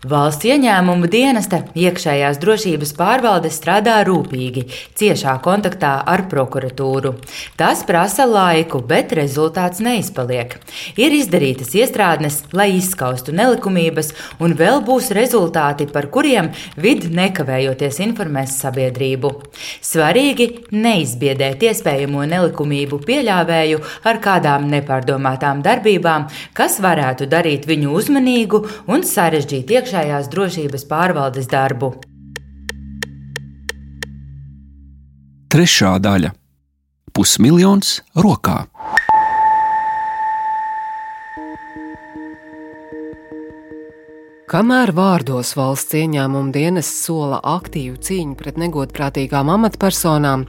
Valsts 0.07 0.47
ieņēmumu 0.47 1.09
dienesta 1.11 1.59
iekšējās 1.75 2.37
drošības 2.39 2.93
pārvalde 2.95 3.51
strādā 3.51 3.97
rūpīgi, 4.07 4.63
ciešā 4.95 5.33
kontaktā 5.43 5.97
ar 6.07 6.23
prokuratūru. 6.31 7.17
Tas 7.59 7.83
prasa 7.89 8.23
laiku, 8.29 8.79
bet 8.87 9.15
rezultāts 9.19 9.81
neizpaliek. 9.83 10.55
Ir 11.01 11.17
izdarītas 11.17 11.73
iestrādnes, 11.75 12.37
lai 12.55 12.69
izskaustu 12.77 13.35
nelikumības, 13.35 14.13
un 14.39 14.55
vēl 14.61 14.85
būs 14.87 15.11
rezultāti, 15.17 15.89
par 15.91 16.07
kuriem 16.15 16.53
vid 16.79 17.09
nekavējoties 17.11 17.99
informēs 18.07 18.55
sabiedrību. 18.61 19.33
Svarīgi 19.83 20.49
neizbiedēt 20.71 21.67
iespējamo 21.73 22.29
nelikumību 22.31 23.01
pieļāvēju 23.09 23.83
ar 24.07 24.23
kādām 24.23 24.71
nepārdomātām 24.71 25.67
darbībām, 25.67 26.31
kas 26.55 26.79
varētu 26.85 27.27
darīt 27.33 27.67
viņu 27.67 27.99
uzmanīgu 27.99 28.63
un 28.93 29.03
sarežģīt 29.17 29.77
iekšā 29.81 29.96
iekšējās 29.97 30.29
drošības 30.29 30.85
pārvaldes 30.91 31.47
darbu. 31.49 31.95
Trešā 35.49 35.97
daļa- 35.99 36.33
pusmiljons 37.17 38.03
rokā. 38.15 38.67
Kamēr 44.47 44.93
vārdos 44.95 45.57
valsts 45.57 45.95
ieņēmuma 45.97 46.53
dienas 46.53 46.87
sola 46.87 47.41
aktīvu 47.43 47.97
cīņu 47.99 48.37
pret 48.37 48.57
negodprātīgām 48.57 49.49
amatpersonām, 49.51 50.47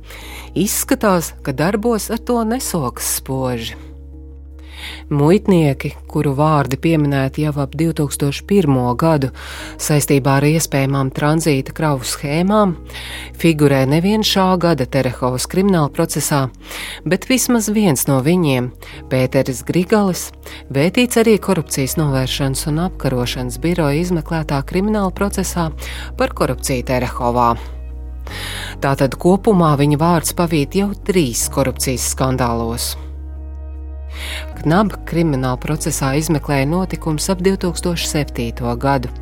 izskatās, 0.54 1.34
ka 1.42 1.52
darbos 1.52 2.12
ar 2.12 2.20
to 2.20 2.44
nesokas 2.44 3.16
spoži. 3.18 3.87
Muitnieki, 5.10 5.93
kuru 6.12 6.34
vārdi 6.36 6.76
pieminēti 6.84 7.45
jau 7.45 7.54
ap 7.63 7.76
2001. 7.80 8.73
gadu 9.00 9.30
saistībā 9.80 10.38
ar 10.41 10.47
iespējamām 10.50 11.13
tranzīta 11.15 11.71
kravu 11.78 12.04
schēmām, 12.08 12.76
figurē 13.39 13.86
nevien 13.88 14.26
šā 14.28 14.50
gada 14.60 14.86
Terehovas 14.86 15.47
krimināla 15.47 15.88
procesā, 15.95 16.47
bet 17.06 17.30
vismaz 17.32 17.71
viens 17.71 18.08
no 18.10 18.19
viņiem, 18.26 18.69
Pēteris 19.12 19.63
Grigalis, 19.67 20.28
vētīts 20.73 21.23
arī 21.23 21.38
korupcijas 21.39 21.95
novēršanas 22.02 22.67
un 22.73 22.84
apkarošanas 22.89 23.62
biroja 23.63 24.04
izmeklētā 24.04 24.60
krimināla 24.67 25.15
procesā 25.15 25.69
par 26.19 26.36
korupciju 26.36 26.88
Terehovā. 26.91 27.56
Tātad 28.84 29.15
kopumā 29.15 29.73
viņa 29.80 30.00
vārds 30.02 30.36
pavīt 30.38 30.76
jau 30.76 30.91
trīs 31.08 31.47
korupcijas 31.54 32.12
skandālos. 32.13 32.95
Knaba 34.62 35.00
krimināla 35.08 35.60
procesā 35.62 36.15
izmeklēja 36.19 36.67
notikums 36.69 37.30
ap 37.34 37.41
2007. 37.45 38.76
gadu. 38.82 39.13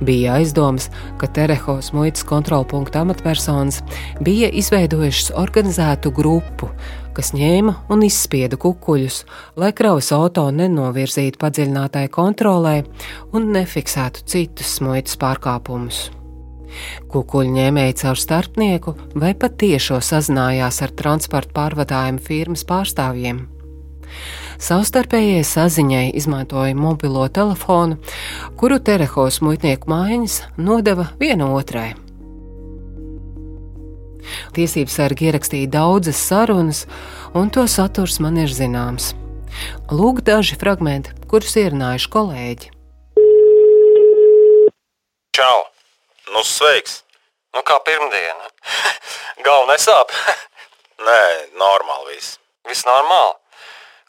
Bija 0.00 0.36
aizdomas, 0.38 0.90
ka 1.18 1.26
Terehovas 1.26 1.92
muitas 1.92 2.24
kontrolpunkta 2.24 3.00
amatpersonas 3.02 3.82
bija 4.20 4.48
izveidojušas 4.52 5.32
organizētu 5.34 6.12
grupu, 6.14 6.70
kas 7.16 7.32
ņēma 7.34 7.74
un 7.92 8.04
izspieda 8.06 8.58
kukuļus, 8.60 9.22
lai 9.56 9.72
kravas 9.76 10.12
auto 10.14 10.46
nenovirzītu 10.52 11.40
padziļinātai 11.42 12.06
kontrolē 12.12 12.76
un 13.32 13.50
nefiksētu 13.56 14.26
citus 14.28 14.78
muitas 14.84 15.18
pārkāpumus. 15.20 16.06
Kukuļu 17.08 17.54
ņēmēji 17.56 17.98
caur 18.02 18.20
starpnieku 18.20 18.96
vai 19.16 19.32
pat 19.38 19.56
tiešo 19.62 20.02
sazinājās 20.04 20.82
ar 20.84 20.92
transporta 20.98 21.54
pārvadājumu 21.56 22.20
firmas 22.26 22.66
pārstāvjiem. 22.68 23.55
Savstarpējai 24.62 25.44
saziņai 25.44 26.06
izmantoja 26.16 26.76
mobilo 26.78 27.26
telefonu, 27.28 27.98
kuru 28.56 28.80
Terehos 28.80 29.42
muitnieku 29.44 29.90
mājiņas 29.92 30.40
nodeva 30.56 31.10
viena 31.20 31.50
otrai. 31.52 31.92
Tiesības 34.56 34.96
sargi 34.98 35.28
ierakstīja 35.28 35.70
daudzas 35.76 36.18
sarunas, 36.18 36.84
un 37.36 37.52
to 37.52 37.66
saturs 37.70 38.18
man 38.22 38.40
ir 38.42 38.50
zināms. 38.52 39.12
Lūk, 39.92 40.22
daži 40.26 40.58
fragmenti, 40.60 41.14
kurus 41.30 41.56
ierunājuši 41.60 42.10
kolēģi. 42.12 42.72
Čau! 45.36 45.56
Nu, 46.32 46.42
sveiks! 46.44 47.02
Nu, 47.54 47.62
kā 47.64 47.78
pirmdiena? 47.86 48.50
Galva 49.46 49.72
nesāp? 49.72 50.12
Nē, 51.06 51.20
normāli 51.60 52.16
viss. 52.16 52.38
Viss 52.68 52.88
normāli? 52.88 53.36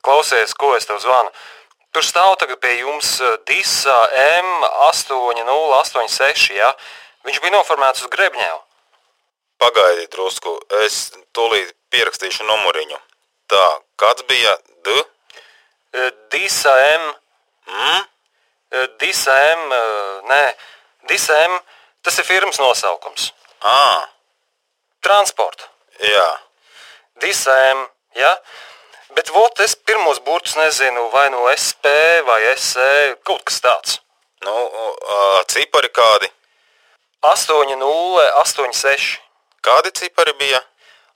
Klausies, 0.05 0.53
ko 0.53 0.75
es 0.77 0.85
tev 0.87 0.99
zvanu. 1.03 1.29
Tur 1.95 2.03
stāv 2.05 2.35
tagad 2.41 2.59
pie 2.61 2.73
jums 2.81 3.09
eh, 3.21 3.37
Disa 3.47 3.97
M8086, 4.43 6.51
ja? 6.57 6.69
Viņš 7.27 7.39
bija 7.43 7.55
noformēts 7.55 8.03
uz 8.05 8.09
grebņēvu. 8.13 8.61
Pagaidiet 9.57 10.11
drusku, 10.13 10.51
es 10.83 10.95
tūlīt 11.33 11.73
pierakstīšu 11.93 12.41
numuriņu. 12.45 12.99
Tā, 13.49 13.65
kāds 13.97 14.21
bija 14.29 14.53
D? 14.85 14.87
Eh, 15.97 16.11
Disa 16.33 16.73
M. 16.99 17.03
Mm? 17.67 18.01
Disa 18.99 19.33
M, 19.55 19.61
nē, 20.27 20.43
Disa 21.07 21.33
M, 21.47 21.53
tas 22.03 22.19
ir 22.19 22.25
firmas 22.27 22.59
nosaukums. 22.59 23.31
Ā. 23.63 24.03
Transporta. 25.01 25.63
Jā. 26.03 26.29
Disa 27.23 27.55
M, 27.71 27.79
ja? 28.19 28.33
Bet 29.17 29.31
vot, 29.33 29.59
es 29.65 29.73
pirmos 29.73 30.19
burtus 30.21 30.53
nezinu, 30.59 31.07
vai 31.09 31.29
no 31.33 31.47
SP 31.49 31.89
vai 32.27 32.41
SE, 32.53 33.17
kaut 33.25 33.41
kas 33.49 33.57
tāds. 33.65 33.95
Nu, 34.45 34.53
uh, 34.53 35.39
cipari 35.49 35.89
kādi? 35.89 36.29
8086. 37.25 39.17
Kādi 39.65 39.89
cipari 39.97 40.35
bija? 40.37 40.61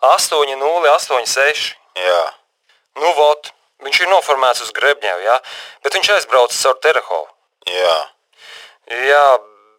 8086. 0.02 1.76
Jā. 2.02 2.24
Nu, 2.98 3.14
vot, 3.22 3.54
viņš 3.86 4.02
ir 4.02 4.10
noformēts 4.10 4.66
uz 4.66 4.74
grebņevu, 4.74 5.22
jā, 5.28 5.38
bet 5.86 5.94
viņš 6.00 6.12
aizbraucis 6.18 6.66
caur 6.66 6.82
Terehovu. 6.82 7.30
Jā. 7.70 7.98
Jā, 9.12 9.26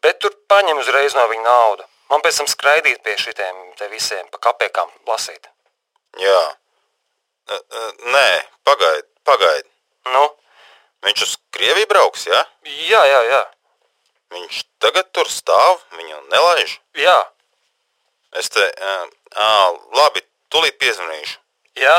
bet 0.07 0.23
tur 0.23 0.39
paņem 0.47 0.79
uzreiz 0.79 1.19
no 1.19 1.27
viņa 1.35 1.49
naudu. 1.51 1.91
Man 2.13 2.23
pēc 2.23 2.39
tam 2.39 2.47
skraidīt 2.47 3.03
pie 3.03 3.19
šitiem 3.19 3.73
te 3.83 3.91
visiem 3.91 4.31
pa 4.31 4.39
kapekām 4.47 4.95
lasīt. 5.11 5.51
Jā. 6.23 6.43
Nē, 8.13 8.29
pagaidi, 8.67 9.09
pagaidi. 9.29 9.69
Nu? 10.13 10.25
Viņš 11.03 11.25
uz 11.27 11.35
Krieviju 11.55 11.89
brauks, 11.91 12.27
jā? 12.31 12.43
Jā, 12.89 13.03
jā, 13.11 13.21
jā. 13.31 13.43
Viņš 14.33 14.63
tagad 14.83 15.11
tur 15.13 15.29
stāv, 15.29 15.83
viņu 15.99 16.21
nelaiž? 16.33 16.79
Jā. 16.97 17.19
Es 18.39 18.49
te, 18.53 18.65
ā, 18.73 19.49
labi, 19.99 20.23
tūlīt 20.53 20.79
piezvanīšu. 20.81 21.39
Jā, 21.83 21.99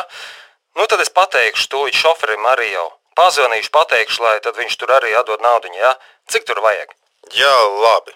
nu 0.77 0.85
tad 0.89 1.01
es 1.03 1.11
pateikšu 1.13 1.69
tūlīt 1.73 1.97
šoferim 1.97 2.45
arī 2.49 2.71
jau. 2.73 2.89
Pazvanīšu, 3.17 3.69
pateikšu, 3.73 4.23
lai 4.25 4.39
tad 4.41 4.57
viņš 4.57 4.77
tur 4.81 4.95
arī 4.95 5.13
atdod 5.17 5.43
naudiņu, 5.45 5.77
jā? 5.77 5.93
Cik 6.33 6.47
tur 6.49 6.63
vajag? 6.65 6.95
Jā, 7.37 7.53
labi. 7.83 8.15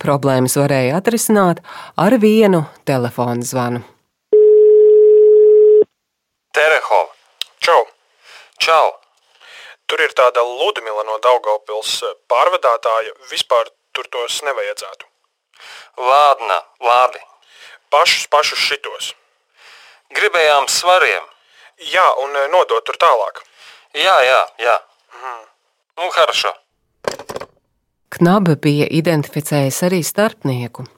Problēmas 0.00 0.56
varēja 0.56 0.96
atrisināt 1.00 1.60
ar 2.00 2.16
vienu 2.20 2.64
telefonu 2.88 3.44
zvanu. 3.44 3.82
Terehova. 6.56 7.12
Čau! 7.60 7.82
Čau! 8.56 8.94
Tur 9.86 10.00
ir 10.00 10.14
tāda 10.16 10.40
Ludmila 10.40 11.04
no 11.04 11.18
Daugavpils 11.20 11.98
pārvadātāja. 12.32 13.12
Vispār 13.28 13.68
tur 13.92 14.08
tos 14.08 14.40
nevajadzētu. 14.46 15.04
Lādna, 16.00 16.56
labi. 16.80 17.20
Pašus, 17.92 18.24
pašus 18.32 18.64
šitos. 18.70 19.12
Gribējām 20.16 20.64
svariem. 20.72 21.28
Jā, 21.92 22.06
un 22.24 22.32
nodot 22.54 22.88
tur 22.88 22.96
tālāk. 23.04 23.44
Jā, 23.92 24.16
jā, 24.24 24.42
jā. 24.64 24.80
Mhm. 25.12 25.46
Nu, 26.00 26.10
haršo. 26.16 26.56
Knaba 28.16 28.56
bija 28.56 28.88
identificējis 28.88 29.82
arī 29.90 30.00
starpnieku. 30.00 30.88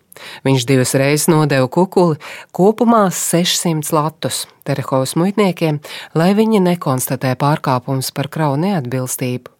Viņš 0.47 0.67
divas 0.69 0.95
reizes 0.99 1.29
nodeva 1.31 1.69
kukuli, 1.69 2.19
kopumā 2.53 3.09
600 3.15 3.93
latus 3.95 4.47
Terehovas 4.69 5.15
muitniekiem, 5.17 5.81
lai 6.19 6.33
viņi 6.37 6.61
nekonstatē 6.65 7.35
pārkāpumus 7.41 8.13
par 8.13 8.29
kravu 8.33 8.59
neatbilstību. 8.65 9.55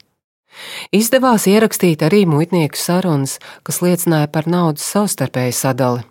Izdevās 0.95 1.47
ierakstīt 1.49 2.03
arī 2.03 2.25
muitnieku 2.29 2.79
sarunas, 2.79 3.39
kas 3.67 3.81
liecināja 3.85 4.29
par 4.33 4.49
naudas 4.51 4.87
savstarpēju 4.93 5.55
sadali. 5.55 6.05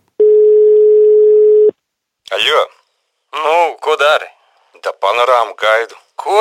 Aļo! 2.38 2.64
Nu, 3.38 3.58
ko 3.84 3.96
dari? 4.00 4.28
Da 4.84 4.94
panorāmu 5.04 5.56
gaidu. 5.60 5.98
Ko? 6.20 6.38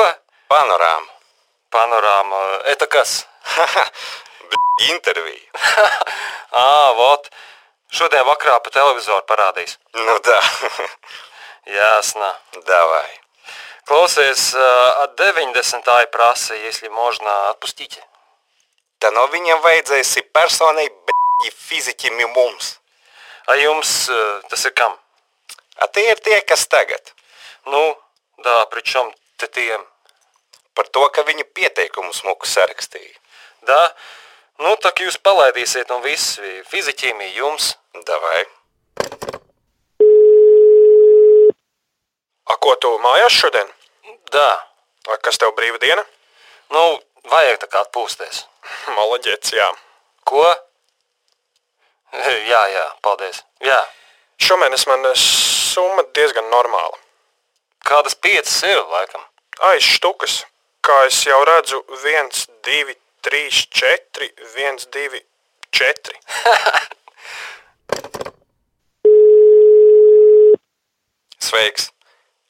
Panorāmu. 0.51 1.11
Panorāma. 1.73 2.41
Eta 2.71 2.87
kas? 2.91 3.21
Intervija. 4.91 5.67
Ā, 6.63 6.93
vot. 6.97 7.29
Šodien 7.92 8.24
vakarā 8.24 8.58
pa 8.64 8.70
televizoru 8.72 9.24
parādīs. 9.28 9.78
Nu 9.94 10.18
da. 10.24 10.38
Ясно. 11.66 12.30
Давай. 12.66 13.20
Klausies, 13.84 14.54
от 14.54 15.16
90 15.16 16.06
prasa, 16.10 16.54
если 16.54 16.88
можно, 16.88 17.50
отпустите. 17.50 18.00
Tā 19.02 19.10
no 19.10 19.26
viņiem 19.26 19.58
vajadzēs 19.60 20.14
personai 20.32 20.86
b***i 20.88 21.50
fiziķim 21.50 22.20
mums. 22.34 22.78
A 23.50 23.56
jums 23.58 24.08
tas 24.48 24.64
ir 24.64 24.72
kam? 24.78 24.94
A 25.82 25.88
tie 25.90 26.12
ir 26.12 26.20
tie, 26.22 26.40
kas 26.46 26.66
tagad. 26.70 27.12
Nu, 27.66 27.98
да, 28.38 28.66
причем 28.66 29.12
te 29.36 29.46
tiem? 29.46 29.82
Par 30.74 30.86
to, 30.86 31.08
ka 31.10 31.26
viņi 31.26 31.44
pieteikumu 31.44 32.14
smuku 32.14 32.46
sarakstīja. 32.46 33.18
Да? 33.66 33.92
Nu, 34.57 34.73
tak 34.81 35.03
jūs 35.03 35.19
palaidīsiet 35.21 35.91
un 35.93 36.01
viss 36.01 36.39
fiziķiem 36.71 37.21
jums. 37.35 37.75
Davai. 38.07 38.45
A, 42.47 42.55
ko 42.61 42.73
tu 42.81 42.93
mājās 43.03 43.37
šodien? 43.37 43.69
Да. 44.33 44.49
A, 45.09 45.17
kas 45.21 45.37
tev 45.41 45.53
brīva 45.57 45.77
diena? 45.81 46.03
Nu, 46.73 46.83
vajag 47.29 47.61
tā 47.61 47.69
kā 47.69 47.83
atpūsties. 47.85 48.45
Malaģets, 48.97 49.53
jā. 49.53 49.69
Ko? 50.27 50.43
Jā, 52.51 52.61
jā, 52.71 52.85
paldies. 53.03 53.41
Jā. 53.61 53.81
Šomēnes 54.39 54.85
man 54.87 55.03
summa 55.19 56.05
diezgan 56.15 56.47
normāla. 56.49 56.95
Kādas 57.83 58.15
piecas 58.15 58.55
ir, 58.63 58.79
laikam? 58.93 59.21
Aiz 59.69 59.83
štukas. 59.83 60.39
Kā 60.87 61.01
es 61.09 61.19
jau 61.27 61.39
redzu, 61.45 61.81
viens, 62.03 62.45
divi, 62.63 62.95
trīs, 63.27 63.67
četri, 63.67 64.29
viens, 64.55 64.87
divi, 64.93 65.19
četri. 65.71 66.15
Sveiks! 71.47 71.91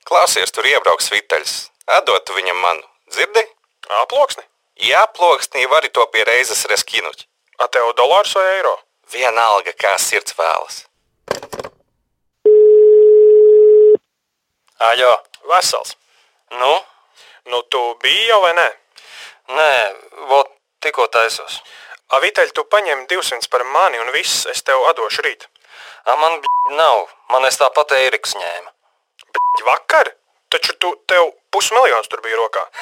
Klausies, 0.08 0.54
tur 0.56 0.66
iebrauks 0.70 1.10
vitaļs. 1.12 1.54
Atdot 1.98 2.30
viņam 2.36 2.60
manu. 2.62 2.86
Dzirdi? 3.12 3.44
Aploksni? 4.04 4.44
Jā, 4.84 5.06
ploksnī 5.16 5.66
vari 5.72 5.90
to 5.90 6.06
pie 6.14 6.24
reizes 6.28 6.66
reskinut. 6.70 7.26
A 7.58 7.68
tev 7.74 7.90
dolārs 7.98 8.36
vai 8.38 8.46
eiro? 8.58 8.76
Vienalga, 9.12 9.74
kā 9.80 9.96
sirds 10.00 10.36
vēlas. 10.38 10.84
Aļo. 14.90 15.14
Vesels. 15.48 15.96
Nu? 16.60 16.74
Nu, 17.48 17.62
tu 17.72 17.80
biji 18.04 18.28
jau 18.28 18.42
vai 18.44 18.54
nē? 18.58 18.68
Nē, 19.56 19.72
vot 20.28 20.57
tikko 20.84 21.08
taisos. 21.14 21.62
A, 22.08 22.20
Viteļ, 22.24 22.54
tu 22.56 22.64
paņem 22.72 23.06
200 23.12 23.50
par 23.52 23.66
mani 23.68 24.00
un 24.00 24.12
viss, 24.16 24.46
es 24.52 24.64
tev 24.64 24.86
atdošu 24.92 25.26
rīt. 25.26 25.48
A, 26.08 26.16
man 26.16 26.40
b**, 26.40 26.48
nav. 26.78 27.08
Man 27.34 27.44
es 27.50 27.60
tāpat 27.60 27.92
Eiriks 27.98 28.38
ņēma. 28.40 28.72
Bet 29.36 29.66
vakar? 29.68 30.14
Taču 30.48 30.78
tu 30.80 30.94
tev 31.10 31.34
pusmiljons 31.52 32.08
tur 32.08 32.24
bija 32.24 32.40
rokā. 32.40 32.64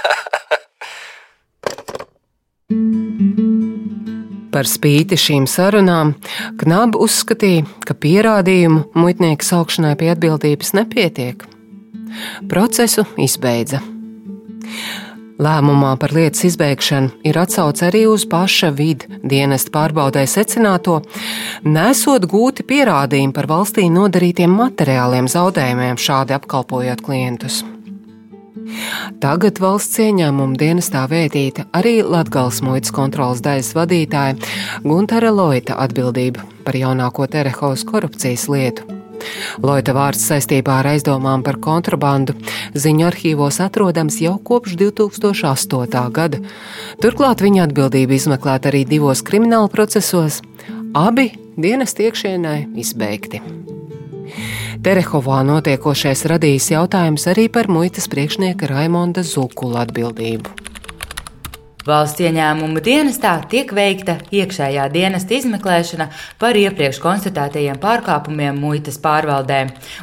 Par 4.55 4.69
spīti 4.71 5.17
šīm 5.19 5.49
sarunām, 5.51 6.13
Knaba 6.61 7.01
uzskatīja, 7.03 7.65
ka 7.83 7.91
pierādījumu 7.99 8.85
muitnieka 8.95 9.43
saukšanai 9.43 9.97
pie 9.99 10.13
atbildības 10.13 10.71
nepietiek. 10.77 11.43
Procesu 12.47 13.03
izbeidza. 13.19 13.81
Lēmumā 15.35 15.97
par 15.99 16.13
lietas 16.15 16.45
izbeigšanu 16.47 17.25
ir 17.27 17.35
atsauce 17.41 17.83
arī 17.89 18.05
uz 18.07 18.23
paša 18.31 18.69
vidu 18.77 19.19
dienesta 19.19 19.73
pārbaudē 19.73 20.23
secināto, 20.31 21.01
nesot 21.67 22.29
gūti 22.31 22.63
pierādījumi 22.69 23.35
par 23.35 23.49
valstī 23.51 23.89
nodarītiem 23.91 24.55
materiāliem 24.55 25.27
zaudējumiem, 25.27 25.99
šādi 25.99 26.37
apkalpojot 26.39 27.03
klientus. 27.03 27.65
Tagad 29.21 29.59
valsts 29.61 29.99
ieņēmuma 30.01 30.55
dienestā 30.57 31.03
vētīta 31.11 31.67
arī 31.75 31.99
Latvijas 32.01 32.63
muitas 32.65 32.95
kontrolas 32.95 33.43
daļas 33.45 33.75
vadītāja 33.77 34.39
Gunara 34.87 35.35
Loita 35.35 35.77
atbildība 35.83 36.47
par 36.65 36.79
jaunāko 36.79 37.27
Terehovas 37.27 37.83
korupcijas 37.85 38.47
lietu. 38.49 38.94
Loita 39.63 39.95
vārds 39.95 40.25
saistībā 40.29 40.79
ar 40.81 40.91
aizdomām 40.93 41.43
par 41.45 41.59
kontrabandu 41.63 42.35
ziņu 42.75 43.07
arhīvos 43.09 43.61
atrodams 43.63 44.19
jau 44.23 44.35
kopš 44.49 44.75
2008. 44.81 46.03
gada. 46.15 46.41
Turklāt 47.03 47.43
viņa 47.45 47.69
atbildība 47.69 48.17
izmeklēta 48.17 48.71
arī 48.71 48.85
divos 48.89 49.23
krimināla 49.25 49.71
procesos, 49.71 50.41
abi 50.93 51.31
dienas 51.57 51.95
iekšienē 51.95 52.57
izbeigti. 52.81 53.41
Terehovā 54.85 55.39
notiekošais 55.47 56.25
radījis 56.29 56.69
jautājums 56.75 57.25
arī 57.31 57.47
par 57.49 57.71
muitas 57.71 58.09
priekšnieka 58.11 58.69
Raimonda 58.69 59.23
Zukula 59.25 59.85
atbildību. 59.85 60.74
Valsts 61.85 62.23
ieņēmumu 62.25 62.81
dienestā 62.81 63.35
tiek 63.49 63.69
veikta 63.77 64.15
iekšējā 64.33 64.87
dienesta 64.89 65.35
izmeklēšana 65.37 66.07
par 66.41 66.57
iepriekš 66.57 66.97
konstatētajiem 67.03 67.77
pārkāpumiem 67.83 68.57
muitas 68.57 68.97
pārvaldē, 69.03 69.59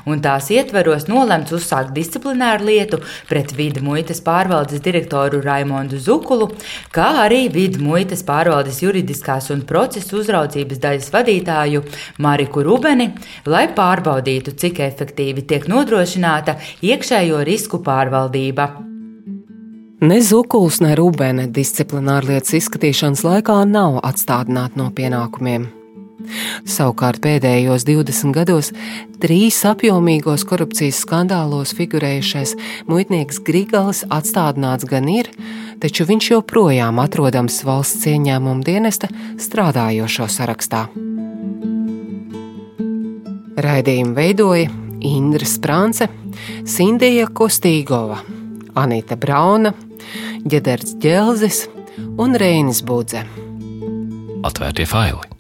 un 0.07 0.23
tās 0.23 0.53
ietveros 0.55 1.09
nolemts 1.11 1.51
uzsākt 1.57 1.91
disciplināru 1.97 2.69
lietu 2.69 3.01
pret 3.27 3.51
vidu 3.59 3.83
muitas 3.83 4.23
pārvaldes 4.23 4.85
direktoru 4.85 5.43
Raimondu 5.43 5.99
Zukulu, 5.99 6.53
kā 6.95 7.09
arī 7.25 7.49
vidu 7.51 7.83
muitas 7.83 8.23
pārvaldes 8.31 8.79
juridiskās 8.85 9.51
un 9.51 9.67
procesu 9.67 10.21
uzraudzības 10.23 10.85
daļas 10.87 11.11
vadītāju 11.17 11.83
Mariku 12.23 12.63
Rubeni, 12.63 13.11
lai 13.51 13.67
pārbaudītu, 13.75 14.55
cik 14.55 14.85
efektīvi 14.87 15.49
tiek 15.51 15.67
nodrošināta 15.67 16.61
iekšējo 16.79 17.43
risku 17.51 17.83
pārvaldība. 17.83 18.92
Ne 20.03 20.17
Zukuls, 20.19 20.81
ne 20.83 20.97
Rūbēne 20.99 21.45
disciplinārlietas 21.55 22.57
izskatīšanas 22.59 23.21
laikā 23.23 23.61
nav 23.71 24.01
atstādināti 24.03 24.81
no 24.81 24.89
pienākumiem. 24.91 25.69
Savukārt 26.67 27.21
pēdējos 27.23 27.85
20 27.87 28.35
gados 28.35 28.73
trīs 29.23 29.61
apjomīgos 29.71 30.43
korupcijas 30.51 31.05
skandālos 31.05 31.71
figurējušais 31.79 32.57
muitnieks 32.91 33.39
Grigals 33.47 34.01
atstādināts 34.11 34.89
gan 34.91 35.07
ir, 35.07 35.31
taču 35.79 36.09
viņš 36.11 36.33
joprojām 36.33 36.99
atrodams 36.99 37.61
valsts 37.63 38.11
ieņēmuma 38.11 38.67
dienesta 38.67 39.07
strādājošo 39.39 40.27
sarakstā. 40.27 40.83
Raidījumu 43.63 44.19
veidoja 44.19 44.67
Indra 45.15 45.47
Sprānce, 45.47 46.11
Sindija 46.67 47.31
Kostīgova, 47.31 48.19
Anita 48.83 49.15
Brauna, 49.21 49.71
Ģederts 50.49 50.97
Ģelzis 51.03 51.65
un 52.21 52.39
Reinis 52.39 52.83
Budze. 52.87 53.25
Atvērtie 54.43 54.89
faili! 54.89 55.32